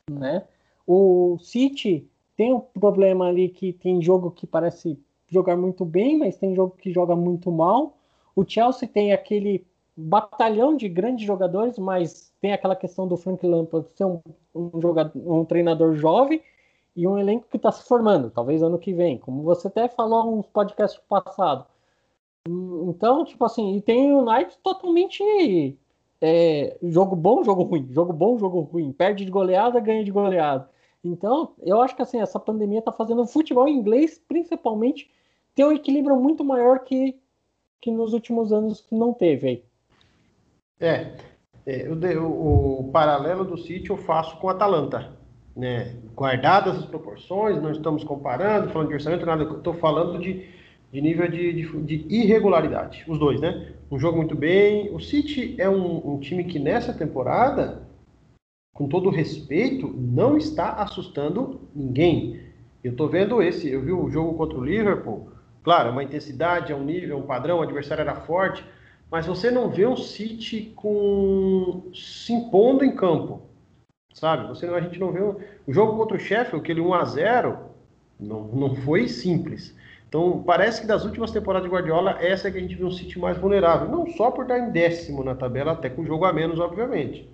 né? 0.10 0.44
O 0.88 1.38
City 1.40 2.10
tem 2.36 2.52
um 2.54 2.60
problema 2.60 3.28
ali 3.28 3.50
que 3.50 3.72
tem 3.72 4.02
jogo 4.02 4.32
que 4.32 4.48
parece 4.48 5.00
jogar 5.30 5.56
muito 5.56 5.86
bem, 5.86 6.18
mas 6.18 6.38
tem 6.38 6.56
jogo 6.56 6.76
que 6.76 6.92
joga 6.92 7.16
muito 7.16 7.52
mal. 7.52 7.96
O 8.36 8.44
Chelsea 8.44 8.88
tem 8.88 9.14
aquele 9.14 9.66
batalhão 9.96 10.76
de 10.76 10.90
grandes 10.90 11.26
jogadores, 11.26 11.78
mas 11.78 12.34
tem 12.42 12.54
aquela 12.54 12.76
questão 12.76 13.08
do 13.08 13.16
Frank 13.16 13.46
Lampard 13.46 13.88
ser 13.92 14.06
um, 14.06 14.20
um, 14.54 14.82
jogador, 14.82 15.12
um 15.16 15.46
treinador 15.46 15.96
jovem 15.96 16.42
e 16.96 17.08
um 17.08 17.18
elenco 17.18 17.48
que 17.50 17.58
está 17.58 17.72
se 17.72 17.88
formando, 17.88 18.30
talvez 18.30 18.62
ano 18.62 18.78
que 18.78 18.94
vem, 18.94 19.18
como 19.18 19.44
você 19.44 19.68
até 19.68 19.88
falou 19.88 20.38
uns 20.38 20.48
podcasts 20.48 21.02
passados. 21.08 21.66
Então, 22.46 23.24
tipo 23.24 23.44
assim, 23.46 23.76
e 23.78 23.82
tem 23.82 24.12
o 24.14 24.20
United 24.20 24.58
totalmente 24.62 25.78
é, 26.22 26.78
jogo 26.84 27.16
bom, 27.16 27.44
jogo 27.44 27.64
ruim, 27.64 27.88
jogo 27.92 28.12
bom, 28.12 28.38
jogo 28.38 28.62
ruim, 28.62 28.92
perde 28.92 29.26
de 29.26 29.32
goleada, 29.32 29.80
ganha 29.80 30.04
de 30.04 30.12
goleada. 30.12 30.70
Então, 31.04 31.54
eu 31.62 31.82
acho 31.82 31.96
que 31.96 32.02
assim, 32.02 32.20
essa 32.20 32.40
pandemia 32.40 32.80
está 32.80 32.92
fazendo 32.92 33.22
o 33.22 33.28
futebol 33.28 33.68
inglês, 33.68 34.22
principalmente, 34.28 35.10
ter 35.56 35.66
um 35.66 35.72
equilíbrio 35.72 36.16
muito 36.16 36.44
maior 36.44 36.80
que, 36.80 37.18
que 37.82 37.92
nos 37.92 38.14
últimos 38.14 38.52
anos 38.52 38.86
não 38.92 39.14
teve 39.14 39.48
aí. 39.48 39.64
É, 40.84 41.16
é 41.66 41.90
o, 42.20 42.80
o, 42.82 42.90
paralelo 42.92 43.46
do 43.46 43.58
City 43.58 43.90
eu 43.90 43.96
faço 43.96 44.36
com 44.38 44.50
a 44.50 44.52
Atalanta. 44.52 45.12
Né? 45.56 45.96
Guardadas 46.14 46.78
as 46.78 46.86
proporções, 46.86 47.62
não 47.62 47.72
estamos 47.72 48.04
comparando, 48.04 48.70
falando 48.70 48.90
de 48.90 48.96
orçamento, 48.96 49.26
nada, 49.26 49.44
estou 49.44 49.74
falando 49.76 50.20
de, 50.20 50.46
de 50.92 51.02
nível 51.02 51.30
de, 51.30 51.54
de, 51.54 51.82
de, 51.84 52.14
irregularidade. 52.14 53.06
Os 53.08 53.18
dois, 53.18 53.40
né? 53.40 53.72
Um 53.90 53.98
jogo 53.98 54.18
muito 54.18 54.36
bem. 54.36 54.94
O 54.94 55.00
City 55.00 55.56
é 55.58 55.70
um, 55.70 56.16
um 56.16 56.20
time 56.20 56.44
que 56.44 56.60
nessa 56.60 56.94
temporada, 56.94 57.84
com 58.74 58.90
todo 58.90 59.10
respeito, 59.10 59.88
não 59.88 60.38
está 60.38 60.74
assustando 60.74 61.62
ninguém. 61.74 62.42
Eu 62.84 62.92
estou 62.92 63.08
vendo 63.08 63.42
esse, 63.42 63.70
eu 63.70 63.82
vi 63.82 63.94
o 63.94 64.10
jogo 64.10 64.34
contra 64.34 64.58
o 64.58 64.66
Liverpool. 64.66 65.30
Claro, 65.64 65.88
é 65.88 65.92
uma 65.94 66.04
intensidade, 66.04 66.74
é 66.74 66.76
um 66.76 66.84
nível, 66.84 67.18
é 67.18 67.22
um 67.22 67.26
padrão, 67.26 67.60
o 67.60 67.62
adversário 67.62 68.02
era 68.02 68.16
forte 68.16 68.66
mas 69.12 69.26
você 69.26 69.52
não 69.52 69.70
vê 69.70 69.86
um 69.86 69.96
City 69.96 70.74
com 70.76 71.92
se 71.94 72.34
impondo 72.34 72.84
em 72.84 72.96
campo, 72.96 73.42
sabe? 74.14 74.48
Você 74.48 74.66
a 74.66 74.82
gente 74.82 75.00
não 75.00 75.12
vê 75.12 75.22
um... 75.22 75.36
o 75.68 75.74
jogo 75.74 75.98
contra 75.98 76.18
o 76.18 76.20
Sheffield, 76.20 76.64
aquele 76.64 76.82
1 76.82 76.94
a 76.94 77.06
0, 77.06 77.60
não, 78.20 78.44
não 78.48 78.76
foi 78.76 79.08
simples. 79.08 79.76
Então 80.08 80.44
parece 80.46 80.82
que 80.82 80.88
das 80.88 81.06
últimas 81.06 81.32
temporadas 81.32 81.68
de 81.68 81.74
Guardiola 81.74 82.18
essa 82.22 82.48
é 82.48 82.52
que 82.52 82.58
a 82.58 82.62
gente 82.62 82.76
viu 82.76 82.88
um 82.88 82.92
City 82.92 83.18
mais 83.18 83.38
vulnerável, 83.38 83.90
não 83.90 84.08
só 84.12 84.32
por 84.32 84.44
estar 84.44 84.60
em 84.60 84.72
décimo 84.72 85.24
na 85.24 85.36
tabela, 85.36 85.72
até 85.72 85.90
com 85.90 86.06
jogo 86.06 86.26
a 86.26 86.34
menos, 86.34 86.60
obviamente, 86.60 87.28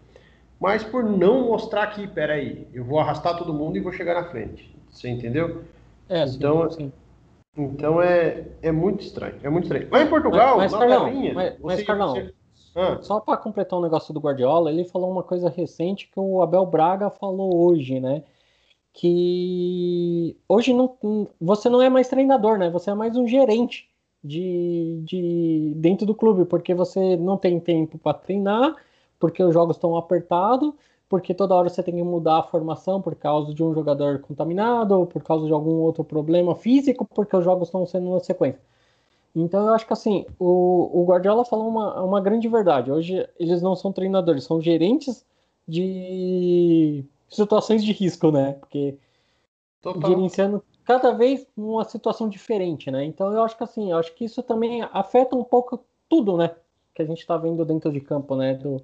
mas 0.60 0.84
por 0.84 1.03
não 1.03 1.47
mostrar 1.47 1.88
que, 1.88 2.08
peraí, 2.08 2.67
eu 2.73 2.84
vou 2.84 2.99
arrastar 2.99 3.38
todo 3.38 3.53
mundo 3.53 3.77
e 3.77 3.82
vou 3.82 3.93
chegar 3.93 4.13
na 4.13 4.29
frente. 4.29 4.73
Você 4.89 5.08
entendeu? 5.08 5.63
É, 6.10 6.25
então, 6.25 6.69
sim. 6.69 6.91
Então 7.57 8.01
é, 8.01 8.47
é 8.62 8.71
muito 8.71 9.01
estranho, 9.01 9.35
é 9.43 9.49
muito 9.49 9.65
estranho. 9.65 9.88
Lá 9.91 10.01
em 10.01 10.09
Portugal, 10.09 10.57
mas, 10.57 10.71
mas, 10.71 10.79
Carlão, 10.79 11.33
mas, 11.33 11.59
mas 11.59 11.83
Carlão, 11.83 12.13
você... 12.13 12.33
ah. 12.75 12.99
só 13.01 13.19
para 13.19 13.38
completar 13.38 13.77
um 13.77 13.81
negócio 13.81 14.13
do 14.13 14.19
Guardiola, 14.19 14.71
ele 14.71 14.85
falou 14.85 15.12
uma 15.12 15.23
coisa 15.23 15.49
recente 15.49 16.09
que 16.12 16.19
o 16.19 16.41
Abel 16.41 16.65
Braga 16.65 17.09
falou 17.09 17.67
hoje, 17.67 17.99
né? 17.99 18.23
Que 18.93 20.38
hoje 20.47 20.73
não, 20.73 20.97
você 21.39 21.69
não 21.69 21.81
é 21.81 21.89
mais 21.89 22.07
treinador, 22.07 22.57
né? 22.57 22.69
Você 22.69 22.91
é 22.91 22.93
mais 22.93 23.15
um 23.15 23.27
gerente 23.27 23.89
de, 24.23 25.01
de 25.03 25.73
dentro 25.75 26.05
do 26.05 26.15
clube, 26.15 26.45
porque 26.45 26.73
você 26.73 27.15
não 27.17 27.38
tem 27.38 27.59
tempo 27.59 27.97
para 27.97 28.17
treinar, 28.17 28.75
porque 29.19 29.43
os 29.43 29.53
jogos 29.53 29.75
estão 29.75 29.95
apertados 29.95 30.73
porque 31.09 31.33
toda 31.33 31.55
hora 31.55 31.67
você 31.67 31.81
tem 31.81 31.95
que 31.95 32.03
mudar 32.03 32.37
a 32.37 32.43
formação 32.43 33.01
por 33.01 33.15
causa 33.15 33.51
de 33.51 33.63
um 33.63 33.73
jogador 33.73 34.19
contaminado, 34.19 34.97
ou 34.97 35.07
por 35.07 35.23
causa 35.23 35.47
de 35.47 35.51
algum 35.51 35.77
outro 35.77 36.03
problema 36.03 36.55
físico, 36.55 37.03
porque 37.03 37.35
os 37.35 37.43
jogos 37.43 37.67
estão 37.67 37.85
sendo 37.87 38.11
na 38.11 38.19
sequência. 38.19 38.61
Então 39.35 39.67
eu 39.67 39.73
acho 39.73 39.87
que 39.87 39.93
assim, 39.93 40.25
o, 40.37 41.01
o 41.01 41.05
Guardiola 41.05 41.43
falou 41.43 41.67
uma, 41.67 42.01
uma 42.03 42.21
grande 42.21 42.47
verdade. 42.47 42.91
Hoje 42.91 43.27
eles 43.39 43.61
não 43.61 43.75
são 43.75 43.91
treinadores, 43.91 44.43
são 44.43 44.61
gerentes 44.61 45.25
de 45.67 47.03
situações 47.27 47.83
de 47.83 47.91
risco, 47.91 48.31
né? 48.31 48.53
Porque 48.53 48.95
Total. 49.81 50.11
gerenciando 50.11 50.63
cada 50.83 51.11
vez 51.11 51.45
uma 51.55 51.83
situação 51.85 52.29
diferente, 52.29 52.91
né? 52.91 53.03
Então 53.03 53.31
eu 53.33 53.43
acho 53.43 53.57
que 53.57 53.63
assim, 53.63 53.91
eu 53.91 53.97
acho 53.97 54.13
que 54.13 54.25
isso 54.25 54.43
também 54.43 54.83
afeta 54.93 55.35
um 55.35 55.43
pouco 55.43 55.83
tudo, 56.07 56.37
né? 56.37 56.51
Que 56.93 57.01
a 57.01 57.05
gente 57.05 57.19
está 57.19 57.37
vendo 57.37 57.65
dentro 57.65 57.91
de 57.91 58.01
campo, 58.01 58.35
né? 58.35 58.55
Do, 58.55 58.81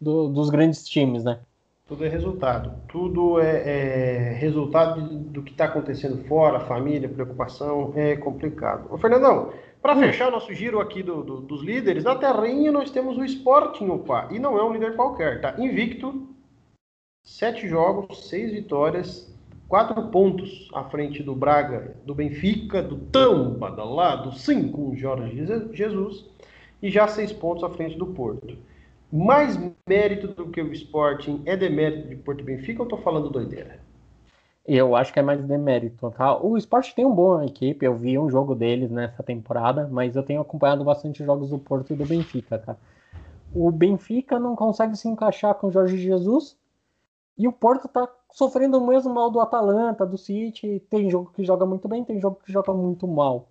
do, 0.00 0.28
dos 0.28 0.50
grandes 0.50 0.86
times, 0.86 1.24
né? 1.24 1.40
Tudo 1.86 2.04
é 2.04 2.08
resultado. 2.08 2.72
Tudo 2.88 3.38
é, 3.38 4.30
é 4.30 4.32
resultado 4.32 5.02
do 5.02 5.42
que 5.42 5.52
está 5.52 5.66
acontecendo 5.66 6.24
fora, 6.24 6.60
família, 6.60 7.08
preocupação, 7.08 7.92
é 7.94 8.16
complicado. 8.16 8.86
Ô, 8.90 8.96
Fernandão, 8.96 9.52
para 9.82 9.94
hum. 9.94 10.00
fechar 10.00 10.30
nosso 10.30 10.52
giro 10.54 10.80
aqui 10.80 11.02
do, 11.02 11.22
do, 11.22 11.40
dos 11.42 11.62
líderes, 11.62 12.02
na 12.02 12.14
terrinha 12.16 12.72
nós 12.72 12.90
temos 12.90 13.18
o 13.18 13.24
Sporting, 13.24 13.90
opa, 13.90 14.28
e 14.30 14.38
não 14.38 14.56
é 14.56 14.64
um 14.64 14.72
líder 14.72 14.96
qualquer, 14.96 15.42
tá? 15.42 15.56
Invicto, 15.58 16.26
sete 17.22 17.68
jogos, 17.68 18.30
seis 18.30 18.50
vitórias, 18.50 19.30
quatro 19.68 20.08
pontos 20.08 20.70
à 20.72 20.84
frente 20.84 21.22
do 21.22 21.34
Braga, 21.34 21.96
do 22.06 22.14
Benfica, 22.14 22.82
do 22.82 22.96
tão 22.96 23.50
badalado 23.50 24.32
5 24.32 24.96
Jorge 24.96 25.46
Jesus, 25.74 26.24
e 26.82 26.90
já 26.90 27.06
seis 27.06 27.30
pontos 27.30 27.62
à 27.62 27.68
frente 27.68 27.98
do 27.98 28.06
Porto 28.06 28.56
mais 29.14 29.56
mérito 29.88 30.26
do 30.26 30.50
que 30.50 30.60
o 30.60 30.72
Sporting 30.72 31.40
é 31.46 31.56
demérito 31.56 32.08
de 32.08 32.16
Porto 32.16 32.42
Benfica 32.42 32.82
ou 32.82 32.86
estou 32.86 32.98
falando 33.00 33.30
doideira? 33.30 33.78
Eu 34.66 34.96
acho 34.96 35.12
que 35.12 35.20
é 35.20 35.22
mais 35.22 35.40
demérito, 35.44 36.10
tá? 36.10 36.36
O 36.36 36.56
Sport 36.56 36.94
tem 36.94 37.04
uma 37.04 37.14
boa 37.14 37.46
equipe, 37.46 37.86
eu 37.86 37.94
vi 37.94 38.18
um 38.18 38.28
jogo 38.28 38.56
deles 38.56 38.90
nessa 38.90 39.22
temporada, 39.22 39.86
mas 39.86 40.16
eu 40.16 40.22
tenho 40.24 40.40
acompanhado 40.40 40.82
bastante 40.82 41.22
jogos 41.22 41.50
do 41.50 41.60
Porto 41.60 41.92
e 41.92 41.96
do 41.96 42.04
Benfica, 42.04 42.58
tá? 42.58 42.76
O 43.54 43.70
Benfica 43.70 44.40
não 44.40 44.56
consegue 44.56 44.96
se 44.96 45.06
encaixar 45.06 45.54
com 45.54 45.68
o 45.68 45.70
Jorge 45.70 45.96
Jesus 45.96 46.56
e 47.38 47.46
o 47.46 47.52
Porto 47.52 47.86
tá 47.86 48.08
sofrendo 48.32 48.78
o 48.78 48.86
mesmo 48.86 49.14
mal 49.14 49.30
do 49.30 49.38
Atalanta, 49.40 50.04
do 50.04 50.18
City. 50.18 50.82
Tem 50.90 51.08
jogo 51.08 51.30
que 51.32 51.44
joga 51.44 51.64
muito 51.64 51.86
bem, 51.86 52.02
tem 52.02 52.18
jogo 52.18 52.40
que 52.44 52.50
joga 52.50 52.74
muito 52.74 53.06
mal. 53.06 53.48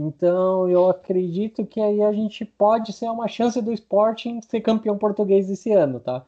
Então 0.00 0.66
eu 0.68 0.88
acredito 0.88 1.66
que 1.66 1.78
aí 1.80 2.02
a 2.02 2.12
gente 2.12 2.44
pode 2.44 2.92
ser 2.92 3.10
uma 3.10 3.28
chance 3.28 3.60
do 3.60 3.72
Sporting 3.72 4.40
ser 4.40 4.62
campeão 4.62 4.96
português 4.96 5.50
esse 5.50 5.72
ano, 5.72 6.00
tá? 6.00 6.24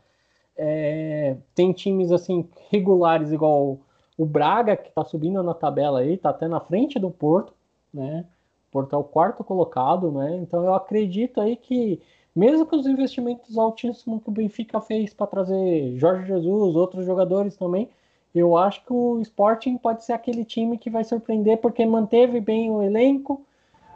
É, 0.54 1.36
tem 1.54 1.72
times 1.72 2.12
assim 2.12 2.46
regulares 2.70 3.32
igual 3.32 3.78
o 4.18 4.26
Braga 4.26 4.76
que 4.76 4.90
está 4.90 5.02
subindo 5.04 5.42
na 5.42 5.54
tabela 5.54 6.00
aí, 6.00 6.18
tá 6.18 6.30
até 6.30 6.46
na 6.46 6.60
frente 6.60 6.98
do 6.98 7.10
Porto, 7.10 7.54
né? 7.92 8.26
O 8.68 8.72
Porto 8.72 8.94
é 8.94 8.98
o 8.98 9.04
quarto 9.04 9.42
colocado, 9.42 10.12
né? 10.12 10.36
Então 10.36 10.64
eu 10.64 10.74
acredito 10.74 11.40
aí 11.40 11.56
que 11.56 11.98
mesmo 12.36 12.66
com 12.66 12.76
os 12.76 12.86
investimentos 12.86 13.56
altíssimos 13.56 14.22
que 14.22 14.28
o 14.28 14.32
Benfica 14.32 14.80
fez 14.82 15.14
para 15.14 15.26
trazer 15.26 15.96
Jorge 15.96 16.26
Jesus, 16.26 16.76
outros 16.76 17.06
jogadores 17.06 17.56
também, 17.56 17.88
eu 18.34 18.56
acho 18.56 18.84
que 18.84 18.92
o 18.92 19.20
Sporting 19.20 19.78
pode 19.78 20.04
ser 20.04 20.12
aquele 20.12 20.44
time 20.44 20.76
que 20.78 20.90
vai 20.90 21.04
surpreender 21.04 21.58
porque 21.58 21.84
manteve 21.86 22.40
bem 22.40 22.70
o 22.70 22.82
elenco, 22.82 23.44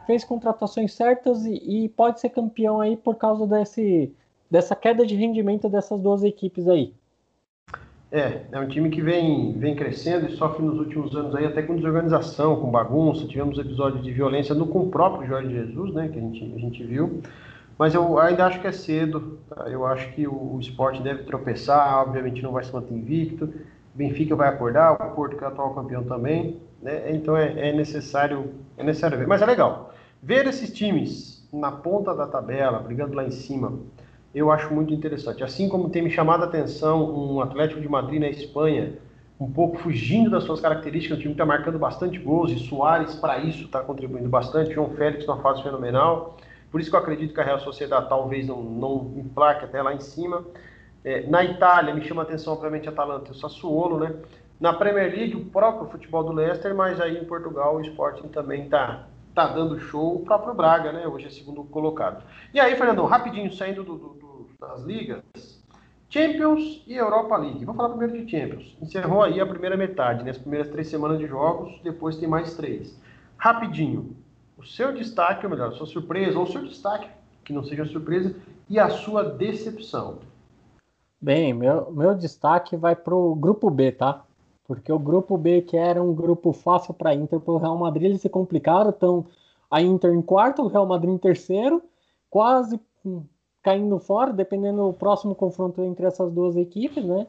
fez 0.07 0.23
contratações 0.23 0.93
certas 0.93 1.45
e, 1.45 1.83
e, 1.85 1.89
pode 1.89 2.19
ser 2.19 2.29
campeão 2.29 2.81
aí 2.81 2.97
por 2.97 3.15
causa 3.15 3.45
desse, 3.45 4.11
dessa 4.49 4.75
queda 4.75 5.05
de 5.05 5.15
rendimento 5.15 5.69
dessas 5.69 6.01
duas 6.01 6.23
equipes 6.23 6.67
aí. 6.67 6.93
É, 8.09 8.43
é 8.53 8.59
um 8.59 8.67
time 8.69 8.89
que 8.89 9.01
vem, 9.01 9.51
vem 9.59 9.75
crescendo 9.75 10.27
e 10.27 10.37
sofre 10.37 10.65
nos 10.65 10.79
últimos 10.79 11.13
anos 11.13 11.35
aí 11.35 11.45
até 11.45 11.61
com 11.61 11.75
desorganização, 11.75 12.55
com 12.55 12.71
bagunça. 12.71 13.27
Tivemos 13.27 13.59
episódios 13.59 14.01
de 14.01 14.11
violência 14.13 14.55
no, 14.55 14.65
com 14.65 14.79
o 14.79 14.89
próprio 14.89 15.27
Jorge 15.27 15.53
Jesus, 15.53 15.93
né, 15.93 16.07
que 16.07 16.17
a 16.17 16.21
gente, 16.21 16.53
a 16.55 16.57
gente 16.57 16.83
viu. 16.85 17.21
Mas 17.77 17.93
eu 17.93 18.17
ainda 18.17 18.45
acho 18.45 18.61
que 18.61 18.67
é 18.67 18.71
cedo. 18.71 19.39
Tá? 19.49 19.69
Eu 19.69 19.85
acho 19.85 20.11
que 20.13 20.25
o, 20.25 20.55
o 20.55 20.59
esporte 20.59 21.01
deve 21.01 21.23
tropeçar, 21.23 22.01
obviamente 22.01 22.41
não 22.41 22.53
vai 22.53 22.63
se 22.63 22.73
manter 22.73 22.93
invicto. 22.93 23.53
Benfica 23.93 24.35
vai 24.35 24.47
acordar, 24.47 24.93
o 24.93 25.15
Porto 25.15 25.35
que 25.35 25.43
é 25.43 25.47
atual 25.47 25.73
campeão 25.73 26.03
também. 26.03 26.57
Né? 26.81 27.11
Então 27.11 27.35
é, 27.35 27.69
é, 27.69 27.73
necessário, 27.73 28.51
é 28.77 28.83
necessário 28.83 29.17
ver. 29.17 29.27
Mas 29.27 29.41
é 29.41 29.45
legal. 29.45 29.93
Ver 30.21 30.47
esses 30.47 30.71
times 30.71 31.47
na 31.53 31.71
ponta 31.71 32.13
da 32.13 32.27
tabela, 32.27 32.79
brigando 32.79 33.15
lá 33.15 33.23
em 33.23 33.31
cima, 33.31 33.79
eu 34.33 34.51
acho 34.51 34.73
muito 34.73 34.93
interessante. 34.93 35.43
Assim 35.43 35.69
como 35.69 35.89
tem 35.89 36.01
me 36.01 36.09
chamado 36.09 36.43
a 36.43 36.47
atenção 36.47 37.03
um 37.15 37.41
Atlético 37.41 37.79
de 37.79 37.87
Madrid 37.87 38.19
na 38.19 38.29
Espanha, 38.29 38.97
um 39.39 39.51
pouco 39.51 39.77
fugindo 39.77 40.29
das 40.29 40.43
suas 40.43 40.59
características, 40.59 41.17
o 41.17 41.21
time 41.21 41.33
está 41.33 41.45
marcando 41.45 41.77
bastante 41.77 42.17
gols 42.17 42.51
e 42.51 42.59
Soares, 42.59 43.15
para 43.15 43.37
isso, 43.37 43.65
está 43.65 43.81
contribuindo 43.81 44.27
bastante. 44.27 44.73
João 44.73 44.89
Félix 44.91 45.25
numa 45.27 45.41
fase 45.41 45.61
fenomenal. 45.61 46.37
Por 46.71 46.81
isso 46.81 46.89
que 46.89 46.95
eu 46.95 46.99
acredito 46.99 47.33
que 47.33 47.39
a 47.39 47.43
Real 47.43 47.59
Sociedade 47.59 48.09
talvez 48.09 48.47
não, 48.47 48.61
não 48.61 49.13
emplaque 49.15 49.65
até 49.65 49.81
lá 49.81 49.93
em 49.93 49.99
cima. 49.99 50.43
É, 51.03 51.25
na 51.27 51.43
Itália, 51.43 51.93
me 51.93 52.01
chama 52.01 52.23
a 52.23 52.25
atenção, 52.25 52.53
obviamente, 52.53 52.89
a 52.89 52.91
Atalanta 52.91 53.29
e 53.29 53.31
o 53.31 53.35
Sassuolo, 53.35 53.99
né? 53.99 54.13
Na 54.59 54.73
Premier 54.73 55.11
League, 55.11 55.35
o 55.35 55.45
próprio 55.45 55.87
futebol 55.87 56.23
do 56.23 56.33
Leicester, 56.33 56.75
mas 56.75 56.99
aí 56.99 57.17
em 57.17 57.25
Portugal 57.25 57.75
o 57.75 57.81
Sporting 57.81 58.27
também 58.29 58.63
está 58.63 59.05
tá 59.37 59.45
dando 59.45 59.79
show. 59.79 60.15
O 60.15 60.25
próprio 60.25 60.55
Braga, 60.55 60.91
né? 60.91 61.07
Hoje 61.07 61.27
é 61.27 61.29
segundo 61.29 61.63
colocado. 61.65 62.23
E 62.51 62.59
aí, 62.59 62.75
Fernandão, 62.75 63.05
rapidinho, 63.05 63.53
saindo 63.53 63.83
do, 63.83 63.95
do, 63.95 64.07
do, 64.15 64.49
das 64.59 64.81
ligas, 64.81 65.21
Champions 66.09 66.83
e 66.87 66.95
Europa 66.95 67.37
League. 67.37 67.63
Vamos 67.63 67.77
falar 67.77 67.95
primeiro 67.95 68.25
de 68.25 68.31
Champions. 68.31 68.75
Encerrou 68.81 69.21
aí 69.21 69.39
a 69.39 69.45
primeira 69.45 69.77
metade, 69.77 70.23
né? 70.23 70.31
As 70.31 70.39
primeiras 70.39 70.69
três 70.69 70.87
semanas 70.87 71.19
de 71.19 71.27
jogos, 71.27 71.79
depois 71.83 72.17
tem 72.17 72.27
mais 72.27 72.55
três. 72.55 72.99
Rapidinho, 73.37 74.17
o 74.57 74.63
seu 74.63 74.91
destaque, 74.91 75.45
ou 75.45 75.51
melhor, 75.51 75.67
a 75.67 75.71
sua 75.73 75.85
surpresa, 75.85 76.39
ou 76.39 76.45
o 76.45 76.51
seu 76.51 76.63
destaque, 76.65 77.07
que 77.45 77.53
não 77.53 77.63
seja 77.63 77.85
surpresa, 77.85 78.35
e 78.67 78.79
a 78.79 78.89
sua 78.89 79.23
decepção. 79.23 80.17
Bem, 81.21 81.53
meu, 81.53 81.91
meu 81.91 82.15
destaque 82.15 82.75
vai 82.75 82.95
para 82.95 83.13
o 83.13 83.35
grupo 83.35 83.69
B, 83.69 83.91
tá? 83.91 84.23
Porque 84.67 84.91
o 84.91 84.99
grupo 84.99 85.37
B, 85.37 85.61
que 85.61 85.77
era 85.77 86.03
um 86.03 86.13
grupo 86.13 86.51
fácil 86.51 86.93
para 86.93 87.15
Inter, 87.15 87.39
para 87.39 87.53
o 87.53 87.57
Real 87.57 87.77
Madrid, 87.77 88.09
eles 88.09 88.21
se 88.21 88.27
complicaram. 88.27 88.89
Então, 88.89 89.25
a 89.71 89.81
Inter 89.81 90.13
em 90.13 90.21
quarto, 90.21 90.63
o 90.63 90.67
Real 90.67 90.85
Madrid 90.85 91.13
em 91.13 91.17
terceiro, 91.17 91.81
quase 92.29 92.79
caindo 93.63 93.97
fora, 93.99 94.33
dependendo 94.33 94.87
do 94.87 94.93
próximo 94.93 95.33
confronto 95.33 95.81
entre 95.81 96.05
essas 96.05 96.31
duas 96.31 96.57
equipes, 96.57 97.03
né? 97.05 97.27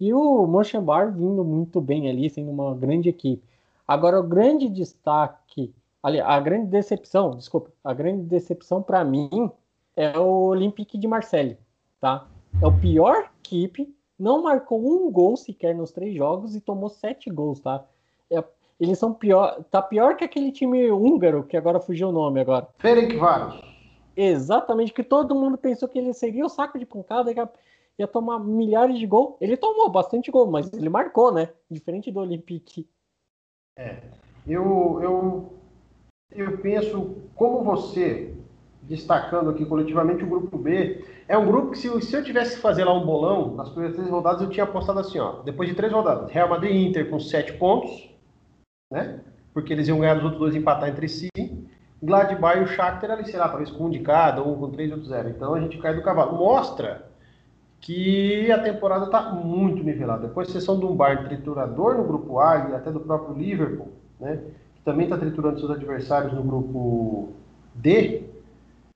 E 0.00 0.12
o 0.12 0.46
Mönchengladbach 0.46 1.16
vindo 1.16 1.44
muito 1.44 1.80
bem 1.80 2.10
ali, 2.10 2.28
sendo 2.28 2.50
uma 2.50 2.74
grande 2.74 3.08
equipe. 3.08 3.42
Agora, 3.86 4.18
o 4.18 4.22
grande 4.22 4.68
destaque, 4.68 5.72
ali, 6.02 6.20
a 6.20 6.40
grande 6.40 6.66
decepção, 6.66 7.36
desculpa, 7.36 7.70
a 7.84 7.92
grande 7.92 8.22
decepção 8.24 8.82
para 8.82 9.04
mim 9.04 9.50
é 9.94 10.18
o 10.18 10.46
Olympique 10.46 10.98
de 10.98 11.06
Marseille, 11.06 11.56
tá? 12.00 12.26
É 12.60 12.66
o 12.66 12.76
pior 12.80 13.30
equipe 13.52 13.94
não 14.22 14.40
marcou 14.40 14.80
um 14.80 15.10
gol 15.10 15.36
sequer 15.36 15.74
nos 15.74 15.90
três 15.90 16.14
jogos 16.14 16.54
e 16.54 16.60
tomou 16.60 16.88
sete 16.88 17.28
gols, 17.28 17.58
tá? 17.58 17.84
É, 18.30 18.42
eles 18.78 18.96
são 18.96 19.12
pior, 19.12 19.64
tá 19.64 19.82
pior 19.82 20.16
que 20.16 20.22
aquele 20.22 20.52
time 20.52 20.92
húngaro, 20.92 21.42
que 21.42 21.56
agora 21.56 21.80
fugiu 21.80 22.08
o 22.08 22.12
nome 22.12 22.40
agora. 22.40 22.68
Ferencváros. 22.78 23.60
Exatamente, 24.16 24.92
que 24.92 25.02
todo 25.02 25.34
mundo 25.34 25.58
pensou 25.58 25.88
que 25.88 25.98
ele 25.98 26.14
seria 26.14 26.46
o 26.46 26.48
saco 26.48 26.78
de 26.78 26.86
pancada, 26.86 27.32
ia, 27.32 27.50
ia 27.98 28.06
tomar 28.06 28.38
milhares 28.38 28.96
de 28.96 29.06
gols. 29.08 29.34
Ele 29.40 29.56
tomou 29.56 29.90
bastante 29.90 30.30
gol, 30.30 30.46
mas 30.48 30.72
ele 30.72 30.88
marcou, 30.88 31.32
né? 31.32 31.48
Diferente 31.68 32.12
do 32.12 32.20
Olympique. 32.20 32.88
É, 33.76 34.02
eu, 34.46 35.00
eu, 35.02 35.52
eu 36.30 36.58
penso 36.58 37.16
como 37.34 37.64
você, 37.64 38.36
destacando 38.82 39.50
aqui 39.50 39.64
coletivamente 39.64 40.24
o 40.24 40.26
grupo 40.26 40.58
B, 40.58 41.04
é 41.28 41.38
um 41.38 41.46
grupo 41.46 41.70
que 41.70 41.78
se, 41.78 42.00
se 42.02 42.16
eu 42.16 42.24
tivesse 42.24 42.56
que 42.56 42.62
fazer 42.62 42.84
lá 42.84 42.92
um 42.92 43.06
bolão, 43.06 43.54
nas 43.54 43.68
primeiras 43.68 43.96
três 43.96 44.10
rodadas 44.10 44.42
eu 44.42 44.50
tinha 44.50 44.64
apostado 44.64 44.98
assim, 44.98 45.18
ó, 45.18 45.40
depois 45.42 45.68
de 45.68 45.74
três 45.74 45.92
rodadas, 45.92 46.30
Real 46.30 46.48
Madrid 46.48 46.72
e 46.72 46.88
Inter 46.88 47.08
com 47.08 47.20
sete 47.20 47.52
pontos, 47.54 48.10
né? 48.90 49.20
Porque 49.54 49.72
eles 49.72 49.88
iam 49.88 50.00
ganhar 50.00 50.16
os 50.16 50.24
outros 50.24 50.40
dois 50.40 50.54
e 50.54 50.58
empatar 50.58 50.88
entre 50.88 51.08
si. 51.08 51.28
Gladbach 52.02 52.58
e 52.58 52.62
o 52.62 52.66
Shakhtar 52.66 53.12
ali, 53.12 53.24
sei 53.24 53.38
lá, 53.38 53.48
talvez 53.48 53.70
com 53.70 53.84
um 53.84 53.90
de 53.90 54.00
cada, 54.00 54.42
um 54.42 54.56
com 54.56 54.70
três 54.70 54.90
outro 54.90 55.06
zero. 55.06 55.28
Então 55.28 55.54
a 55.54 55.60
gente 55.60 55.78
cai 55.78 55.94
do 55.94 56.02
cavalo. 56.02 56.36
Mostra 56.36 57.06
que 57.80 58.50
a 58.50 58.58
temporada 58.58 59.04
está 59.04 59.30
muito 59.30 59.82
nivelada. 59.84 60.26
Depois, 60.26 60.48
exceção 60.48 60.78
do 60.78 60.90
um 60.90 60.96
bar 60.96 61.24
triturador 61.24 61.96
no 61.96 62.04
grupo 62.04 62.40
A 62.40 62.70
e 62.70 62.74
até 62.74 62.90
do 62.90 63.00
próprio 63.00 63.36
Liverpool, 63.36 63.88
né? 64.18 64.40
Que 64.74 64.82
também 64.82 65.04
está 65.04 65.16
triturando 65.16 65.60
seus 65.60 65.70
adversários 65.70 66.32
no 66.32 66.42
grupo 66.42 67.32
D, 67.74 68.24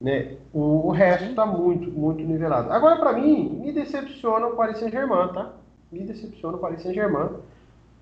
né? 0.01 0.37
O, 0.53 0.89
o 0.89 0.91
resto 0.91 1.31
está 1.31 1.47
muito, 1.47 1.91
muito 1.91 2.23
nivelado. 2.23 2.73
Agora, 2.73 2.97
para 2.97 3.13
mim, 3.13 3.61
me 3.61 3.73
decepciona 3.73 4.47
o 4.47 4.57
Paris 4.57 4.79
Saint-Germain, 4.79 5.29
tá? 5.33 5.53
Me 5.91 6.01
decepciona 6.01 6.57
o 6.57 6.61
Paris 6.61 6.83
Saint-Germain. 6.83 7.31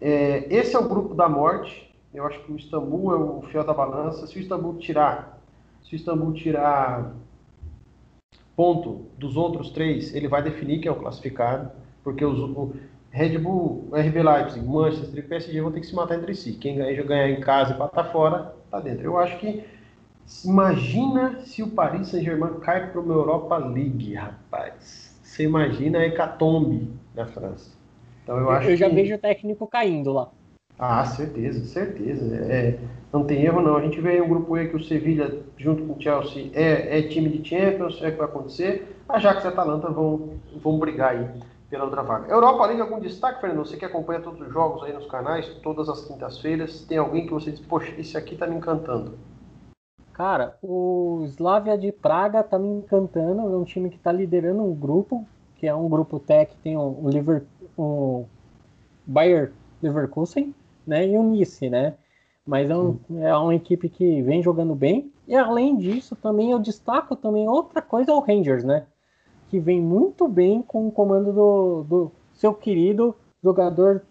É, 0.00 0.46
esse 0.54 0.74
é 0.74 0.78
o 0.78 0.88
grupo 0.88 1.14
da 1.14 1.28
morte. 1.28 1.94
Eu 2.12 2.26
acho 2.26 2.40
que 2.44 2.52
o 2.52 2.56
Istambul 2.56 3.12
é 3.12 3.16
o 3.16 3.42
fiel 3.42 3.64
da 3.64 3.74
balança. 3.74 4.26
Se 4.26 4.36
o 4.36 4.40
Istambul 4.40 4.78
tirar, 4.78 5.40
se 5.82 5.94
o 5.94 5.96
Istambul 5.96 6.32
tirar 6.32 7.12
ponto 8.56 9.06
dos 9.18 9.36
outros 9.36 9.70
três, 9.70 10.14
ele 10.14 10.28
vai 10.28 10.42
definir 10.42 10.80
quem 10.80 10.88
é 10.88 10.92
o 10.92 10.96
classificado, 10.96 11.70
porque 12.04 12.24
os, 12.24 12.38
o 12.38 12.72
Red 13.10 13.38
Bull, 13.38 13.88
RB 13.92 14.22
Leipzig, 14.22 14.66
Manchester 14.66 15.24
e 15.24 15.28
PSG 15.28 15.60
vão 15.60 15.72
ter 15.72 15.80
que 15.80 15.86
se 15.86 15.94
matar 15.94 16.16
entre 16.16 16.34
si. 16.34 16.54
Quem 16.54 16.76
ganhar, 16.76 17.30
em 17.30 17.40
casa 17.40 17.72
e 17.72 17.74
empatar 17.74 18.10
fora, 18.10 18.54
tá 18.70 18.80
dentro. 18.80 19.04
Eu 19.04 19.18
acho 19.18 19.38
que 19.38 19.64
Imagina 20.44 21.40
se 21.44 21.62
o 21.62 21.68
Paris 21.68 22.08
Saint-Germain 22.08 22.60
cai 22.60 22.90
para 22.90 23.00
uma 23.00 23.14
Europa 23.14 23.56
League, 23.56 24.14
rapaz. 24.14 25.18
Você 25.22 25.44
imagina 25.44 25.98
a 25.98 26.06
hecatombe 26.06 26.90
na 27.14 27.26
França. 27.26 27.70
Então 28.22 28.38
eu, 28.38 28.50
acho 28.50 28.70
eu 28.70 28.76
já 28.76 28.88
que... 28.88 28.94
vejo 28.94 29.14
o 29.14 29.18
técnico 29.18 29.66
caindo 29.66 30.12
lá. 30.12 30.30
Ah, 30.78 31.04
certeza, 31.04 31.64
certeza. 31.66 32.36
É, 32.36 32.78
não 33.12 33.24
tem 33.24 33.44
erro 33.44 33.60
não. 33.60 33.76
A 33.76 33.82
gente 33.82 34.00
vê 34.00 34.20
um 34.20 34.28
grupo 34.28 34.56
E 34.56 34.68
que 34.68 34.76
o 34.76 34.82
Sevilha, 34.82 35.42
junto 35.56 35.84
com 35.84 35.92
o 35.92 36.02
Chelsea, 36.02 36.50
é, 36.52 36.98
é 36.98 37.02
time 37.02 37.28
de 37.28 37.48
Champions, 37.48 38.00
é 38.02 38.08
o 38.08 38.12
que 38.12 38.18
vai 38.18 38.26
acontecer. 38.26 38.96
A 39.08 39.16
Ajax 39.16 39.44
e 39.44 39.46
a 39.46 39.50
Atalanta 39.50 39.90
vão, 39.90 40.30
vão 40.56 40.78
brigar 40.78 41.10
aí 41.10 41.28
pela 41.70 41.84
outra 41.84 42.02
vaga. 42.02 42.32
Europa 42.32 42.66
League, 42.66 42.80
algum 42.80 42.98
destaque, 42.98 43.40
Fernando? 43.40 43.64
Você 43.64 43.76
que 43.76 43.84
acompanha 43.84 44.20
todos 44.20 44.40
os 44.40 44.52
jogos 44.52 44.82
aí 44.82 44.92
nos 44.92 45.06
canais, 45.06 45.46
todas 45.62 45.88
as 45.88 46.06
quintas-feiras, 46.06 46.82
tem 46.82 46.98
alguém 46.98 47.26
que 47.26 47.32
você 47.32 47.50
diz, 47.50 47.60
poxa, 47.60 47.92
esse 47.98 48.16
aqui 48.16 48.36
tá 48.36 48.46
me 48.46 48.56
encantando? 48.56 49.16
Cara, 50.14 50.56
o 50.62 51.24
Slavia 51.26 51.76
de 51.76 51.90
Praga 51.90 52.42
tá 52.44 52.56
me 52.56 52.68
encantando. 52.68 53.40
É 53.40 53.56
um 53.56 53.64
time 53.64 53.90
que 53.90 53.98
tá 53.98 54.12
liderando 54.12 54.62
um 54.62 54.72
grupo, 54.72 55.26
que 55.56 55.66
é 55.66 55.74
um 55.74 55.88
grupo 55.88 56.20
tech, 56.20 56.54
tem 56.62 56.76
o, 56.76 57.08
Liverpool, 57.08 57.48
o 57.76 58.26
Bayer 59.04 59.52
Leverkusen, 59.82 60.54
né? 60.86 61.06
E 61.08 61.18
o 61.18 61.22
Nice, 61.24 61.68
né? 61.68 61.94
Mas 62.46 62.70
é, 62.70 62.76
um, 62.76 62.98
é 63.18 63.36
uma 63.36 63.54
equipe 63.56 63.88
que 63.88 64.22
vem 64.22 64.40
jogando 64.40 64.74
bem. 64.76 65.10
E 65.26 65.34
além 65.34 65.76
disso, 65.76 66.14
também 66.14 66.52
eu 66.52 66.60
destaco 66.60 67.16
também 67.16 67.48
outra 67.48 67.82
coisa, 67.82 68.12
o 68.12 68.20
Rangers, 68.20 68.62
né? 68.62 68.86
Que 69.50 69.58
vem 69.58 69.80
muito 69.80 70.28
bem 70.28 70.62
com 70.62 70.86
o 70.86 70.92
comando 70.92 71.32
do, 71.32 71.82
do 71.88 72.12
seu 72.34 72.54
querido 72.54 73.16
jogador 73.42 74.02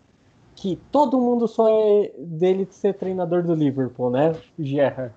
que 0.53 0.75
todo 0.91 1.19
mundo 1.19 1.47
sonha 1.47 2.11
dele 2.17 2.65
de 2.65 2.75
ser 2.75 2.93
treinador 2.93 3.41
do 3.41 3.55
Liverpool, 3.55 4.09
né? 4.09 4.35
Gerrard. 4.59 5.13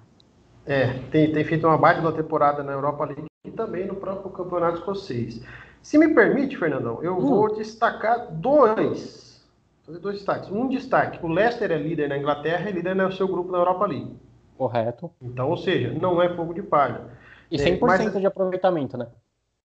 É, 0.67 0.99
tem, 1.13 1.33
tem 1.33 1.45
feito 1.45 1.67
uma 1.67 1.79
baita 1.79 2.03
da 2.03 2.11
temporada 2.11 2.63
na 2.65 2.73
Europa 2.73 3.05
League 3.05 3.27
e 3.45 3.51
também 3.53 3.87
no 3.87 3.95
próprio 3.95 4.31
Campeonato 4.31 4.79
Escocês. 4.79 5.41
Se 5.81 5.97
me 5.97 6.13
permite, 6.13 6.59
Fernandão, 6.59 7.01
eu 7.05 7.17
hum. 7.17 7.21
vou 7.21 7.55
destacar 7.55 8.33
dois. 8.33 9.47
Fazer 9.85 10.01
dois 10.01 10.17
destaques. 10.17 10.51
Um 10.51 10.69
destaque: 10.69 11.25
o 11.25 11.29
Leicester 11.29 11.71
é 11.71 11.79
líder 11.79 12.09
na 12.09 12.19
Inglaterra 12.19 12.69
e 12.69 12.73
líder 12.73 12.97
no 12.97 13.13
seu 13.13 13.29
grupo 13.29 13.53
na 13.53 13.59
Europa 13.59 13.87
League. 13.87 14.17
Correto. 14.59 15.13
Então, 15.23 15.49
ou 15.49 15.57
seja, 15.57 15.97
não 16.01 16.21
é 16.21 16.35
fogo 16.35 16.53
de 16.53 16.63
palha. 16.63 17.03
E 17.49 17.57
100% 17.57 17.77
é, 17.77 17.79
mas, 17.81 18.13
de 18.13 18.27
aproveitamento, 18.27 18.99
né? 18.99 19.07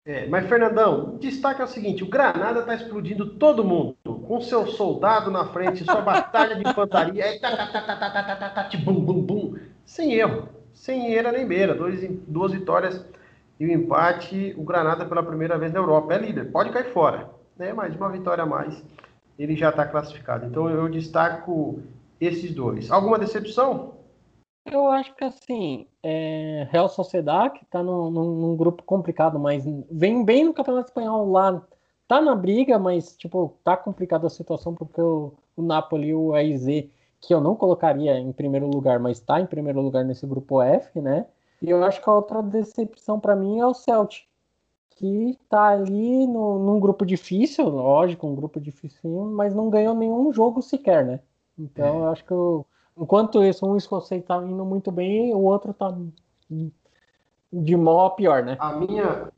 É, 0.05 0.27
mas, 0.27 0.47
Fernandão, 0.47 1.15
o 1.15 1.17
destaque 1.17 1.61
é 1.61 1.63
o 1.63 1.67
seguinte: 1.67 2.03
o 2.03 2.09
Granada 2.09 2.59
está 2.59 2.75
explodindo 2.75 3.25
todo 3.37 3.63
mundo, 3.63 3.95
com 4.03 4.39
seu 4.39 4.67
soldado 4.67 5.31
na 5.31 5.45
frente, 5.45 5.83
sua 5.83 6.01
batalha 6.01 6.55
de 6.55 6.69
infantaria, 6.69 7.25
aí, 7.25 7.39
tá, 7.39 7.57
tá, 7.57 7.65
tá, 7.65 7.81
tá, 7.81 7.95
tá, 7.95 8.11
tá, 8.11 8.23
tá, 8.23 8.49
tá, 8.49 8.63
tá, 8.63 8.77
bum, 8.77 9.03
bum, 9.03 9.21
bum, 9.23 9.55
sem 9.83 10.13
erro 10.13 10.60
sem 10.73 11.13
eira 11.13 11.31
nem 11.31 11.47
beira. 11.47 11.75
Dois, 11.75 12.07
duas 12.27 12.51
vitórias 12.51 13.05
e 13.59 13.65
o 13.65 13.69
um 13.69 13.73
empate. 13.73 14.53
O 14.57 14.63
Granada 14.63 15.05
pela 15.05 15.23
primeira 15.23 15.57
vez 15.57 15.71
na 15.71 15.79
Europa. 15.79 16.13
É 16.13 16.17
líder, 16.17 16.51
pode 16.51 16.71
cair 16.71 16.91
fora. 16.91 17.29
Né? 17.57 17.73
Mas 17.73 17.95
uma 17.95 18.09
vitória 18.09 18.43
a 18.43 18.47
mais, 18.47 18.83
ele 19.37 19.55
já 19.55 19.69
está 19.69 19.85
classificado. 19.85 20.45
Então 20.45 20.69
eu 20.69 20.89
destaco 20.89 21.79
esses 22.19 22.53
dois. 22.53 22.91
Alguma 22.91 23.19
decepção? 23.19 23.93
Eu 24.65 24.87
acho 24.87 25.15
que 25.15 25.23
assim, 25.23 25.87
é, 26.03 26.67
Real 26.69 26.87
Sociedade, 26.87 27.57
que 27.57 27.65
está 27.65 27.81
num, 27.81 28.11
num, 28.11 28.55
grupo 28.55 28.83
complicado, 28.83 29.39
mas 29.39 29.65
vem 29.89 30.23
bem 30.23 30.45
no 30.45 30.53
Campeonato 30.53 30.89
Espanhol 30.89 31.31
lá, 31.31 31.65
tá 32.07 32.21
na 32.21 32.35
briga, 32.35 32.77
mas 32.77 33.15
tipo, 33.17 33.57
tá 33.63 33.75
complicada 33.75 34.27
a 34.27 34.29
situação 34.29 34.75
porque 34.75 35.01
o, 35.01 35.33
o 35.55 35.63
Napoli 35.63 36.09
e 36.09 36.15
o 36.15 36.33
AIZ 36.35 36.89
que 37.21 37.33
eu 37.33 37.39
não 37.39 37.55
colocaria 37.55 38.17
em 38.17 38.31
primeiro 38.31 38.67
lugar, 38.67 38.99
mas 38.99 39.19
está 39.19 39.39
em 39.39 39.45
primeiro 39.45 39.79
lugar 39.79 40.03
nesse 40.03 40.25
grupo 40.25 40.61
F, 40.61 40.99
né? 40.99 41.27
E 41.61 41.69
eu 41.69 41.83
acho 41.83 42.01
que 42.01 42.09
a 42.09 42.13
outra 42.13 42.41
decepção 42.41 43.19
para 43.19 43.35
mim 43.35 43.59
é 43.59 43.65
o 43.65 43.73
Celtic, 43.73 44.23
que 44.89 45.37
está 45.41 45.67
ali 45.67 46.25
no, 46.25 46.57
num 46.57 46.79
grupo 46.79 47.05
difícil, 47.05 47.69
lógico, 47.69 48.25
um 48.25 48.35
grupo 48.35 48.59
difícil, 48.59 49.09
mas 49.31 49.53
não 49.53 49.69
ganhou 49.69 49.93
nenhum 49.93 50.33
jogo 50.33 50.61
sequer, 50.61 51.05
né? 51.05 51.19
Então 51.57 51.85
é. 51.85 51.99
eu 51.99 52.07
acho 52.07 52.25
que 52.25 52.31
eu, 52.31 52.65
enquanto 52.97 53.43
isso, 53.43 53.67
um 53.67 53.77
escocês 53.77 54.21
está 54.21 54.37
indo 54.37 54.65
muito 54.65 54.91
bem, 54.91 55.33
o 55.35 55.41
outro 55.41 55.71
está 55.71 55.95
de 57.53 57.77
mal 57.77 58.05
a 58.07 58.09
pior, 58.11 58.43
né? 58.43 58.57
A 58.59 58.73
minha, 58.73 59.31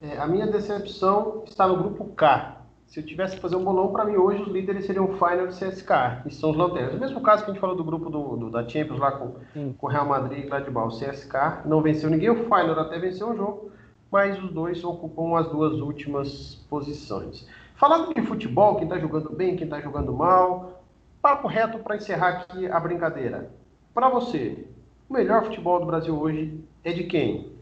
é, 0.00 0.18
a 0.18 0.26
minha 0.28 0.46
decepção 0.46 1.42
está 1.44 1.66
no 1.66 1.76
grupo 1.76 2.04
K. 2.14 2.61
Se 2.92 3.00
eu 3.00 3.06
tivesse 3.06 3.36
que 3.36 3.40
fazer 3.40 3.56
um 3.56 3.64
bolão, 3.64 3.90
para 3.90 4.04
mim 4.04 4.16
hoje 4.16 4.42
os 4.42 4.48
líderes 4.48 4.84
seriam 4.84 5.06
o 5.06 5.14
Final 5.14 5.46
e 5.46 5.48
CSK, 5.48 6.24
que 6.24 6.34
são 6.34 6.50
os 6.50 6.56
lanternas. 6.58 6.92
O 6.92 7.00
mesmo 7.00 7.22
caso 7.22 7.42
que 7.42 7.50
a 7.50 7.54
gente 7.54 7.60
falou 7.60 7.74
do 7.74 7.82
grupo 7.82 8.10
do, 8.10 8.36
do 8.36 8.50
da 8.50 8.68
Champions 8.68 8.98
lá 8.98 9.12
com, 9.12 9.72
com 9.78 9.86
Real 9.86 10.06
Madrid 10.06 10.44
e 10.44 10.46
Gladbach. 10.46 10.94
O 10.94 10.98
CSK 10.98 11.64
não 11.64 11.80
venceu 11.80 12.10
ninguém, 12.10 12.28
o 12.28 12.44
Final 12.44 12.78
até 12.78 12.98
venceu 12.98 13.30
um 13.30 13.34
jogo, 13.34 13.72
mas 14.10 14.38
os 14.44 14.52
dois 14.52 14.84
ocupam 14.84 15.38
as 15.38 15.48
duas 15.48 15.80
últimas 15.80 16.66
posições. 16.68 17.48
Falando 17.76 18.12
de 18.12 18.20
futebol, 18.20 18.74
quem 18.74 18.84
está 18.84 18.98
jogando 18.98 19.34
bem, 19.34 19.56
quem 19.56 19.64
está 19.64 19.80
jogando 19.80 20.12
mal, 20.12 20.84
papo 21.22 21.48
reto 21.48 21.78
para 21.78 21.96
encerrar 21.96 22.28
aqui 22.28 22.66
a 22.66 22.78
brincadeira. 22.78 23.50
Para 23.94 24.10
você, 24.10 24.66
o 25.08 25.14
melhor 25.14 25.44
futebol 25.44 25.80
do 25.80 25.86
Brasil 25.86 26.14
hoje 26.14 26.62
é 26.84 26.92
de 26.92 27.04
quem? 27.04 27.56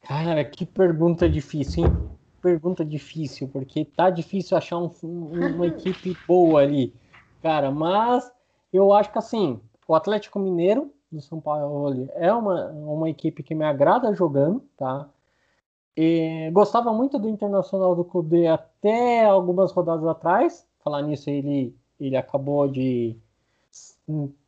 Cara, 0.00 0.44
que 0.44 0.66
pergunta 0.66 1.30
difícil, 1.30 1.84
hein? 1.84 2.11
Pergunta 2.42 2.84
difícil, 2.84 3.48
porque 3.48 3.84
tá 3.84 4.10
difícil 4.10 4.56
achar 4.56 4.76
um, 4.78 4.90
uma 5.02 5.66
equipe 5.68 6.16
boa 6.26 6.60
ali, 6.60 6.92
cara. 7.40 7.70
Mas 7.70 8.30
eu 8.72 8.92
acho 8.92 9.12
que 9.12 9.18
assim, 9.18 9.60
o 9.86 9.94
Atlético 9.94 10.38
Mineiro 10.38 10.92
do 11.10 11.20
São 11.20 11.40
Paulo 11.40 12.08
é 12.14 12.32
uma, 12.32 12.66
uma 12.70 13.08
equipe 13.08 13.42
que 13.42 13.54
me 13.54 13.64
agrada 13.64 14.12
jogando, 14.14 14.60
tá? 14.76 15.08
E 15.96 16.50
gostava 16.52 16.92
muito 16.92 17.18
do 17.18 17.28
Internacional 17.28 17.94
do 17.94 18.04
Clube 18.04 18.46
até 18.46 19.24
algumas 19.24 19.72
rodadas 19.72 20.06
atrás. 20.06 20.66
Falar 20.82 21.02
nisso, 21.02 21.28
ele, 21.30 21.76
ele 22.00 22.16
acabou 22.16 22.66
de 22.66 23.16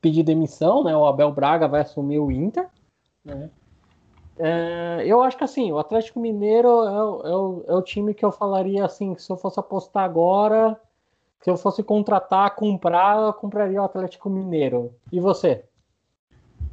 pedir 0.00 0.22
demissão, 0.22 0.82
né? 0.82 0.96
O 0.96 1.06
Abel 1.06 1.32
Braga 1.32 1.68
vai 1.68 1.82
assumir 1.82 2.18
o 2.18 2.30
Inter, 2.30 2.68
né? 3.24 3.50
É, 4.38 5.04
eu 5.06 5.22
acho 5.22 5.36
que 5.36 5.44
assim, 5.44 5.70
o 5.70 5.78
Atlético 5.78 6.18
Mineiro 6.18 6.68
é, 6.68 7.30
é, 7.30 7.36
o, 7.36 7.64
é, 7.68 7.74
o, 7.74 7.82
time 7.82 8.12
que 8.14 8.24
eu 8.24 8.32
falaria 8.32 8.84
assim, 8.84 9.14
que 9.14 9.22
se 9.22 9.30
eu 9.30 9.36
fosse 9.36 9.60
apostar 9.60 10.04
agora, 10.04 10.78
se 11.40 11.50
eu 11.50 11.56
fosse 11.56 11.82
contratar, 11.82 12.56
comprar, 12.56 13.18
eu 13.18 13.32
compraria 13.32 13.80
o 13.80 13.84
Atlético 13.84 14.28
Mineiro. 14.28 14.92
E 15.12 15.20
você? 15.20 15.64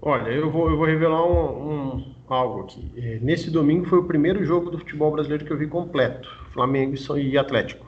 Olha, 0.02 0.30
eu 0.30 0.50
vou, 0.50 0.72
eu 0.72 0.78
vou 0.78 0.88
revelar 0.88 1.24
um, 1.24 1.96
um, 1.96 2.16
algo 2.28 2.62
aqui. 2.62 2.92
É, 2.98 3.20
nesse 3.22 3.52
domingo 3.52 3.86
foi 3.86 4.00
o 4.00 4.08
primeiro 4.08 4.44
jogo 4.44 4.72
do 4.72 4.80
futebol 4.80 5.12
brasileiro 5.12 5.46
que 5.46 5.52
eu 5.52 5.58
vi 5.58 5.68
completo, 5.68 6.28
Flamengo 6.54 6.96
e 7.18 7.38
Atlético. 7.38 7.86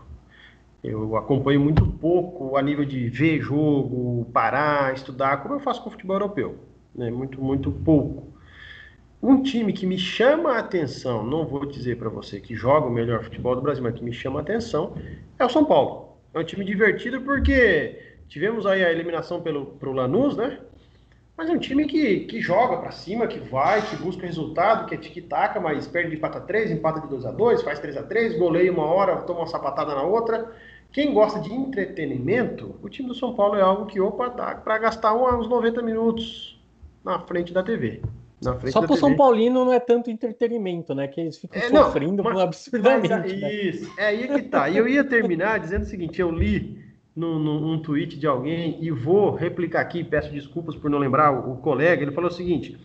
Eu 0.83 1.15
acompanho 1.15 1.62
muito 1.62 1.88
pouco 1.88 2.57
a 2.57 2.62
nível 2.62 2.83
de 2.83 3.07
ver 3.09 3.39
jogo, 3.39 4.25
parar, 4.33 4.93
estudar, 4.93 5.41
como 5.41 5.55
eu 5.55 5.59
faço 5.59 5.81
com 5.81 5.88
o 5.88 5.91
futebol 5.91 6.17
europeu. 6.17 6.57
Né? 6.93 7.09
Muito, 7.09 7.41
muito 7.41 7.71
pouco. 7.71 8.33
Um 9.23 9.41
time 9.41 9.71
que 9.71 9.86
me 9.86 9.97
chama 9.97 10.51
a 10.51 10.59
atenção, 10.59 11.25
não 11.25 11.45
vou 11.45 11.65
dizer 11.65 11.97
para 11.97 12.09
você 12.09 12.41
que 12.41 12.53
joga 12.53 12.88
o 12.88 12.91
melhor 12.91 13.23
futebol 13.23 13.55
do 13.55 13.62
Brasil, 13.62 13.81
mas 13.81 13.95
que 13.95 14.03
me 14.03 14.12
chama 14.12 14.41
a 14.41 14.43
atenção, 14.43 14.97
é 15.39 15.45
o 15.45 15.49
São 15.49 15.63
Paulo. 15.63 16.17
É 16.33 16.39
um 16.39 16.43
time 16.43 16.65
divertido 16.65 17.21
porque 17.21 18.17
tivemos 18.27 18.65
aí 18.65 18.83
a 18.83 18.91
eliminação 18.91 19.41
pelo 19.41 19.65
pro 19.65 19.93
Lanús, 19.93 20.36
né? 20.36 20.59
Mas 21.38 21.47
é 21.47 21.53
um 21.53 21.57
time 21.57 21.86
que, 21.86 22.25
que 22.25 22.41
joga 22.41 22.75
para 22.75 22.91
cima, 22.91 23.25
que 23.25 23.39
vai, 23.39 23.81
que 23.88 23.95
busca 23.95 24.27
resultado, 24.27 24.88
que 24.88 24.95
é 24.95 24.97
tic-tac, 24.97 25.57
mas 25.57 25.88
perde 25.88 26.09
de 26.09 26.17
empata 26.17 26.41
3, 26.41 26.71
empata 26.71 26.99
de 26.99 27.07
2 27.07 27.25
a 27.25 27.31
2 27.31 27.62
faz 27.62 27.79
3 27.79 27.95
a 27.95 28.03
3 28.03 28.38
goleia 28.38 28.73
uma 28.73 28.83
hora, 28.83 29.15
toma 29.21 29.39
uma 29.39 29.47
sapatada 29.47 29.95
na 29.95 30.03
outra. 30.03 30.51
Quem 30.91 31.13
gosta 31.13 31.39
de 31.39 31.49
entretenimento, 31.49 32.75
o 32.83 32.89
time 32.89 33.07
do 33.07 33.15
São 33.15 33.33
Paulo 33.33 33.55
é 33.55 33.62
algo 33.62 33.86
que, 33.86 34.01
opa, 34.01 34.27
dá 34.27 34.53
para 34.55 34.77
gastar 34.79 35.13
uns 35.13 35.47
90 35.47 35.81
minutos 35.81 36.62
na 37.05 37.19
frente 37.19 37.53
da 37.53 37.63
TV. 37.63 38.01
Só 38.71 38.82
pro 38.82 38.95
São 38.95 39.15
Paulino 39.15 39.65
não 39.65 39.73
é 39.73 39.79
tanto 39.79 40.12
entretenimento, 40.12 40.93
né? 40.93 41.08
Que 41.08 41.21
eles 41.21 41.38
ficam 41.38 41.62
é, 41.62 41.69
sofrendo 41.69 42.23
não, 42.23 42.32
mas, 42.32 42.39
absurdamente. 42.39 43.10
Mas, 43.10 43.41
né? 43.41 43.53
Isso, 43.53 43.93
é 43.97 44.06
aí 44.08 44.27
que 44.27 44.41
tá. 44.43 44.69
E 44.69 44.77
eu 44.77 44.88
ia 44.88 45.03
terminar 45.03 45.60
dizendo 45.60 45.84
o 45.84 45.86
seguinte: 45.86 46.19
eu 46.19 46.32
li 46.32 46.84
num, 47.15 47.39
num, 47.39 47.79
tweet 47.79 48.17
de 48.17 48.27
alguém 48.27 48.77
e 48.82 48.91
vou 48.91 49.34
replicar 49.36 49.82
aqui, 49.82 50.03
peço 50.03 50.32
desculpas 50.32 50.75
por 50.75 50.89
não 50.89 50.99
lembrar 50.99 51.32
o, 51.32 51.53
o 51.53 51.58
colega. 51.58 52.01
Ele 52.01 52.12
falou 52.12 52.29
o 52.29 52.34
seguinte: 52.34 52.77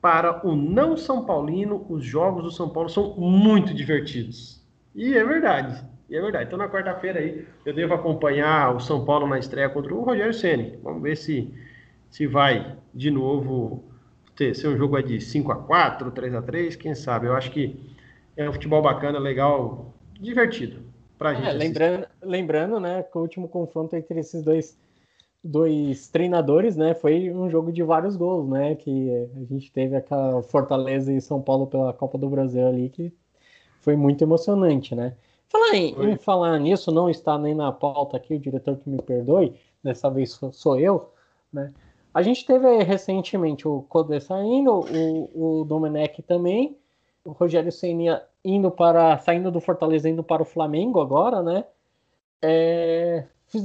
para 0.00 0.46
o 0.46 0.54
não 0.54 0.96
São 0.96 1.24
Paulino, 1.24 1.84
os 1.88 2.04
jogos 2.04 2.44
do 2.44 2.50
São 2.50 2.68
Paulo 2.68 2.88
são 2.88 3.14
muito 3.16 3.74
divertidos. 3.74 4.62
E 4.94 5.16
é 5.16 5.24
verdade. 5.24 5.84
E 6.08 6.16
é 6.16 6.20
verdade. 6.20 6.46
Então, 6.46 6.58
na 6.58 6.68
quarta-feira 6.68 7.20
aí, 7.20 7.46
eu 7.64 7.74
devo 7.74 7.94
acompanhar 7.94 8.74
o 8.74 8.80
São 8.80 9.04
Paulo 9.04 9.26
na 9.26 9.38
estreia 9.38 9.68
contra 9.68 9.94
o 9.94 10.02
Rogério 10.02 10.32
Ceni. 10.32 10.78
Vamos 10.82 11.02
ver 11.02 11.16
se, 11.16 11.52
se 12.10 12.26
vai 12.26 12.76
de 12.94 13.10
novo 13.10 13.84
ter, 14.38 14.54
ser 14.54 14.68
um 14.68 14.76
jogo 14.76 15.02
de 15.02 15.20
5 15.20 15.50
a 15.50 15.56
4 15.56 16.12
3 16.12 16.34
a 16.36 16.40
3 16.40 16.76
quem 16.76 16.94
sabe? 16.94 17.26
Eu 17.26 17.34
acho 17.34 17.50
que 17.50 17.76
é 18.36 18.48
um 18.48 18.52
futebol 18.52 18.80
bacana, 18.80 19.18
legal, 19.18 19.92
divertido 20.12 20.80
pra 21.18 21.34
gente. 21.34 21.48
É, 21.48 21.52
lembrando, 21.52 22.06
lembrando, 22.22 22.80
né, 22.80 23.02
que 23.02 23.18
o 23.18 23.20
último 23.20 23.48
confronto 23.48 23.96
entre 23.96 24.20
esses 24.20 24.40
dois, 24.44 24.78
dois 25.42 26.06
treinadores, 26.06 26.76
né, 26.76 26.94
foi 26.94 27.32
um 27.32 27.50
jogo 27.50 27.72
de 27.72 27.82
vários 27.82 28.14
gols, 28.14 28.48
né, 28.48 28.76
que 28.76 29.10
a 29.36 29.44
gente 29.52 29.72
teve 29.72 29.96
aquela 29.96 30.40
Fortaleza 30.40 31.12
e 31.12 31.20
São 31.20 31.42
Paulo 31.42 31.66
pela 31.66 31.92
Copa 31.92 32.16
do 32.16 32.30
Brasil 32.30 32.64
ali, 32.64 32.88
que 32.90 33.12
foi 33.80 33.96
muito 33.96 34.22
emocionante, 34.22 34.94
né. 34.94 35.16
Falar 35.48 35.74
em, 35.74 36.10
em, 36.10 36.16
falar 36.16 36.56
nisso, 36.60 36.92
não 36.92 37.10
está 37.10 37.36
nem 37.36 37.54
na 37.54 37.72
pauta 37.72 38.16
aqui, 38.16 38.34
o 38.34 38.38
diretor 38.38 38.76
que 38.76 38.88
me 38.88 39.02
perdoe, 39.02 39.54
dessa 39.82 40.08
vez 40.08 40.30
sou, 40.30 40.52
sou 40.52 40.78
eu, 40.78 41.10
né, 41.52 41.72
a 42.12 42.22
gente 42.22 42.44
teve 42.44 42.82
recentemente 42.82 43.66
o 43.66 43.82
Code 43.88 44.20
saindo, 44.20 44.72
o, 44.72 45.60
o 45.60 45.64
Domenech 45.64 46.22
também, 46.22 46.76
o 47.24 47.32
Rogério 47.32 47.70
Senna 47.70 48.22
indo 48.44 48.70
para, 48.70 49.18
saindo 49.18 49.50
do 49.50 49.60
Fortaleza, 49.60 50.08
indo 50.08 50.22
para 50.22 50.42
o 50.42 50.46
Flamengo 50.46 51.00
agora, 51.00 51.42
né? 51.42 51.64
É, 52.40 53.26
fiz, 53.46 53.64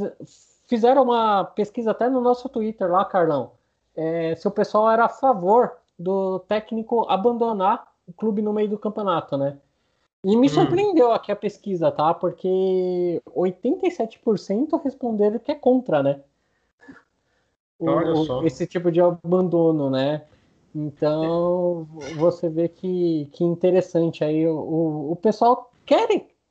fizeram 0.68 1.04
uma 1.04 1.44
pesquisa 1.44 1.92
até 1.92 2.10
no 2.10 2.20
nosso 2.20 2.50
Twitter 2.50 2.92
lá, 2.92 3.06
Carlão, 3.06 3.52
é, 3.96 4.36
se 4.36 4.48
o 4.48 4.52
pessoal 4.52 4.90
era 4.90 5.06
a 5.06 5.10
favor 5.10 5.74
do 5.98 6.40
técnico 6.40 7.06
abandonar 7.10 7.88
o 8.08 8.14
clube 8.14 8.42
no 8.42 8.52
meio 8.52 8.70
do 8.70 8.78
campeonato, 8.78 9.38
né? 9.38 9.58
E 10.24 10.36
me 10.36 10.48
hum. 10.48 10.50
surpreendeu 10.50 11.12
aqui 11.12 11.32
a 11.32 11.36
pesquisa, 11.36 11.92
tá? 11.92 12.14
Porque 12.14 13.22
87% 13.36 14.82
responderam 14.82 15.40
que 15.40 15.52
é 15.52 15.56
contra, 15.56 16.02
né? 16.02 16.22
O, 17.90 18.46
esse 18.46 18.66
tipo 18.68 18.92
de 18.92 19.02
abandono, 19.02 19.90
né? 19.90 20.24
Então 20.76 21.88
você 22.18 22.50
vê 22.50 22.68
que, 22.68 23.30
que 23.32 23.44
interessante 23.44 24.24
aí 24.24 24.48
o, 24.48 25.12
o 25.12 25.16
pessoal 25.16 25.72
quer, 25.86 26.08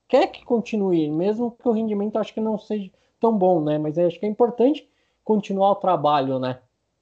quer 0.08 0.28
que 0.28 0.44
continue, 0.44 1.10
mesmo 1.10 1.50
que 1.50 1.68
o 1.68 1.72
rendimento 1.72 2.18
acho 2.18 2.32
que 2.32 2.40
não 2.40 2.56
seja 2.56 2.90
tão 3.20 3.36
bom, 3.36 3.62
né? 3.62 3.78
Mas 3.78 3.98
acho 3.98 4.20
que 4.20 4.26
é 4.26 4.28
importante 4.28 4.88
continuar 5.24 5.72
o 5.72 5.76
trabalho, 5.76 6.38
né? 6.38 6.58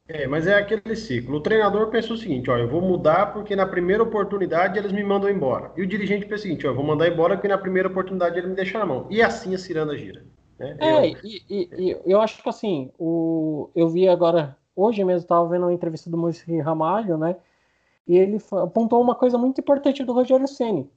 É, 0.08 0.26
mas 0.26 0.46
é 0.46 0.56
aquele 0.56 0.96
ciclo. 0.96 1.36
O 1.36 1.40
treinador 1.40 1.88
pensou 1.88 2.16
o 2.16 2.18
seguinte: 2.18 2.50
ó, 2.50 2.58
eu 2.58 2.68
vou 2.68 2.80
mudar 2.80 3.32
porque 3.32 3.54
na 3.54 3.64
primeira 3.64 4.02
oportunidade 4.02 4.76
eles 4.76 4.90
me 4.90 5.04
mandam 5.04 5.30
embora. 5.30 5.72
E 5.76 5.82
o 5.82 5.86
dirigente 5.86 6.26
pensa 6.26 6.40
o 6.40 6.42
seguinte: 6.42 6.66
ó, 6.66 6.70
eu 6.70 6.74
vou 6.74 6.84
mandar 6.84 7.08
embora 7.08 7.36
porque 7.36 7.46
na 7.46 7.56
primeira 7.56 7.88
oportunidade 7.88 8.36
ele 8.36 8.48
me 8.48 8.56
deixa 8.56 8.78
na 8.78 8.86
mão. 8.86 9.06
E 9.08 9.22
assim 9.22 9.54
a 9.54 9.58
ciranda 9.58 9.96
gira. 9.96 10.24
Né? 10.60 10.76
É, 10.78 11.08
eu... 11.08 11.16
E, 11.24 11.42
e, 11.48 11.68
e, 11.78 12.02
eu 12.04 12.20
acho 12.20 12.42
que 12.42 12.48
assim, 12.48 12.90
o, 12.98 13.70
eu 13.74 13.88
vi 13.88 14.06
agora, 14.06 14.56
hoje 14.76 15.02
mesmo 15.02 15.22
estava 15.22 15.48
vendo 15.48 15.62
uma 15.62 15.72
entrevista 15.72 16.10
do 16.10 16.18
Maurício 16.18 16.62
Ramalho, 16.62 17.16
né? 17.16 17.34
E 18.06 18.16
ele 18.16 18.38
apontou 18.52 19.00
uma 19.00 19.14
coisa 19.14 19.38
muito 19.38 19.60
importante 19.60 20.04
do 20.04 20.12
Rogério 20.12 20.46
Ceni. 20.46 20.88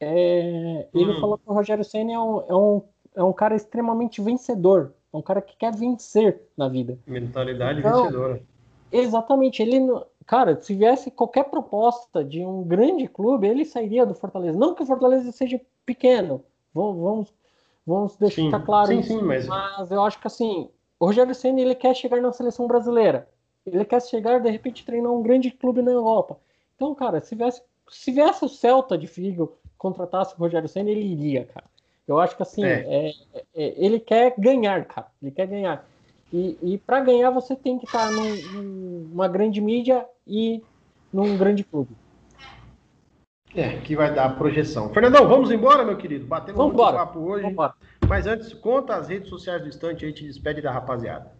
É, 0.00 0.88
ele 0.92 1.12
hum. 1.12 1.20
falou 1.20 1.38
que 1.38 1.48
o 1.48 1.52
Rogério 1.52 1.84
Ceni 1.84 2.12
é 2.12 2.18
um, 2.18 2.40
é, 2.48 2.54
um, 2.54 2.82
é 3.16 3.22
um 3.22 3.32
cara 3.32 3.54
extremamente 3.54 4.20
vencedor, 4.20 4.92
é 5.12 5.16
um 5.16 5.22
cara 5.22 5.40
que 5.40 5.56
quer 5.56 5.72
vencer 5.72 6.42
na 6.56 6.68
vida. 6.68 6.98
Mentalidade 7.06 7.78
então, 7.78 8.02
vencedora. 8.04 8.42
Exatamente, 8.90 9.62
ele, 9.62 9.78
cara, 10.26 10.60
se 10.60 10.74
viesse 10.74 11.10
qualquer 11.10 11.44
proposta 11.44 12.24
de 12.24 12.44
um 12.44 12.64
grande 12.64 13.06
clube, 13.06 13.46
ele 13.46 13.64
sairia 13.64 14.04
do 14.04 14.14
Fortaleza. 14.14 14.58
Não 14.58 14.74
que 14.74 14.82
o 14.82 14.86
Fortaleza 14.86 15.30
seja 15.30 15.60
pequeno, 15.86 16.44
vamos, 16.74 17.00
vamos 17.00 17.41
Vamos 17.86 18.16
deixar 18.16 18.42
sim, 18.42 18.64
claro 18.64 18.88
sim, 18.88 19.00
isso. 19.00 19.08
Sim, 19.08 19.22
mas... 19.22 19.46
mas 19.46 19.90
eu 19.90 20.02
acho 20.04 20.20
que 20.20 20.26
assim, 20.26 20.68
o 20.98 21.06
Rogério 21.06 21.34
Senna 21.34 21.60
ele 21.60 21.74
quer 21.74 21.94
chegar 21.94 22.20
na 22.20 22.32
seleção 22.32 22.66
brasileira. 22.66 23.28
Ele 23.64 23.84
quer 23.84 24.02
chegar, 24.02 24.40
de 24.40 24.50
repente, 24.50 24.84
treinar 24.84 25.12
um 25.12 25.22
grande 25.22 25.50
clube 25.50 25.82
na 25.82 25.90
Europa. 25.90 26.38
Então, 26.74 26.94
cara, 26.94 27.20
se 27.20 27.34
viesse, 27.34 27.62
se 27.88 28.10
viesse 28.10 28.44
o 28.44 28.48
Celta 28.48 28.98
de 28.98 29.06
Figo 29.06 29.56
contratasse 29.78 30.34
o 30.34 30.38
Rogério 30.38 30.68
Senna, 30.68 30.90
ele 30.90 31.04
iria, 31.04 31.44
cara. 31.44 31.66
Eu 32.06 32.18
acho 32.18 32.36
que 32.36 32.42
assim, 32.42 32.64
é. 32.64 33.12
É, 33.32 33.44
é, 33.54 33.74
ele 33.76 34.00
quer 34.00 34.34
ganhar, 34.36 34.84
cara. 34.84 35.06
Ele 35.22 35.30
quer 35.30 35.46
ganhar. 35.46 35.84
E, 36.32 36.58
e 36.62 36.78
para 36.78 37.00
ganhar, 37.00 37.30
você 37.30 37.54
tem 37.54 37.78
que 37.78 37.84
estar 37.84 38.10
num, 38.10 38.34
numa 39.10 39.28
grande 39.28 39.60
mídia 39.60 40.06
e 40.26 40.62
num 41.12 41.36
grande 41.36 41.62
clube. 41.62 41.94
É, 43.54 43.78
que 43.80 43.94
vai 43.94 44.14
dar 44.14 44.36
projeção. 44.36 44.88
Fernandão, 44.88 45.28
vamos 45.28 45.50
embora, 45.50 45.84
meu 45.84 45.96
querido? 45.96 46.26
Batemos 46.26 46.56
vamos 46.56 46.74
muito 46.74 46.92
papo 46.92 47.18
hoje. 47.20 47.54
Mas 48.08 48.26
antes, 48.26 48.52
conta 48.54 48.96
as 48.96 49.08
redes 49.08 49.28
sociais 49.28 49.62
do 49.62 49.68
Estante 49.68 50.04
aí, 50.04 50.12
te 50.12 50.24
despede 50.24 50.62
da 50.62 50.72
rapaziada. 50.72 51.32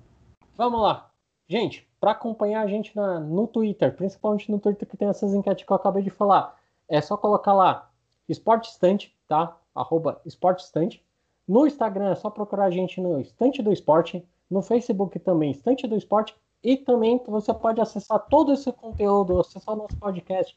Vamos 0.56 0.82
lá. 0.82 1.10
Gente, 1.48 1.88
para 1.98 2.12
acompanhar 2.12 2.62
a 2.62 2.66
gente 2.66 2.94
na, 2.94 3.18
no 3.18 3.46
Twitter, 3.46 3.94
principalmente 3.94 4.50
no 4.50 4.58
Twitter 4.58 4.86
que 4.86 4.96
tem 4.96 5.08
essas 5.08 5.34
enquetes 5.34 5.64
que 5.64 5.72
eu 5.72 5.76
acabei 5.76 6.02
de 6.02 6.10
falar, 6.10 6.58
é 6.88 7.00
só 7.00 7.16
colocar 7.16 7.52
lá 7.52 7.90
Esporte 8.28 8.70
Estante, 8.70 9.16
tá? 9.26 9.56
Arroba 9.74 10.20
Esporte 10.24 10.62
Estante. 10.64 11.02
No 11.48 11.66
Instagram 11.66 12.10
é 12.10 12.14
só 12.14 12.30
procurar 12.30 12.66
a 12.66 12.70
gente 12.70 13.00
no 13.00 13.20
Estante 13.20 13.62
do 13.62 13.72
Esporte. 13.72 14.26
No 14.50 14.62
Facebook 14.62 15.18
também, 15.18 15.50
Estante 15.50 15.86
do 15.86 15.96
Esporte. 15.96 16.34
E 16.62 16.76
também 16.76 17.20
você 17.26 17.52
pode 17.52 17.80
acessar 17.80 18.20
todo 18.28 18.52
esse 18.52 18.70
conteúdo, 18.72 19.40
acessar 19.40 19.74
o 19.74 19.78
nosso 19.78 19.96
podcast, 19.96 20.56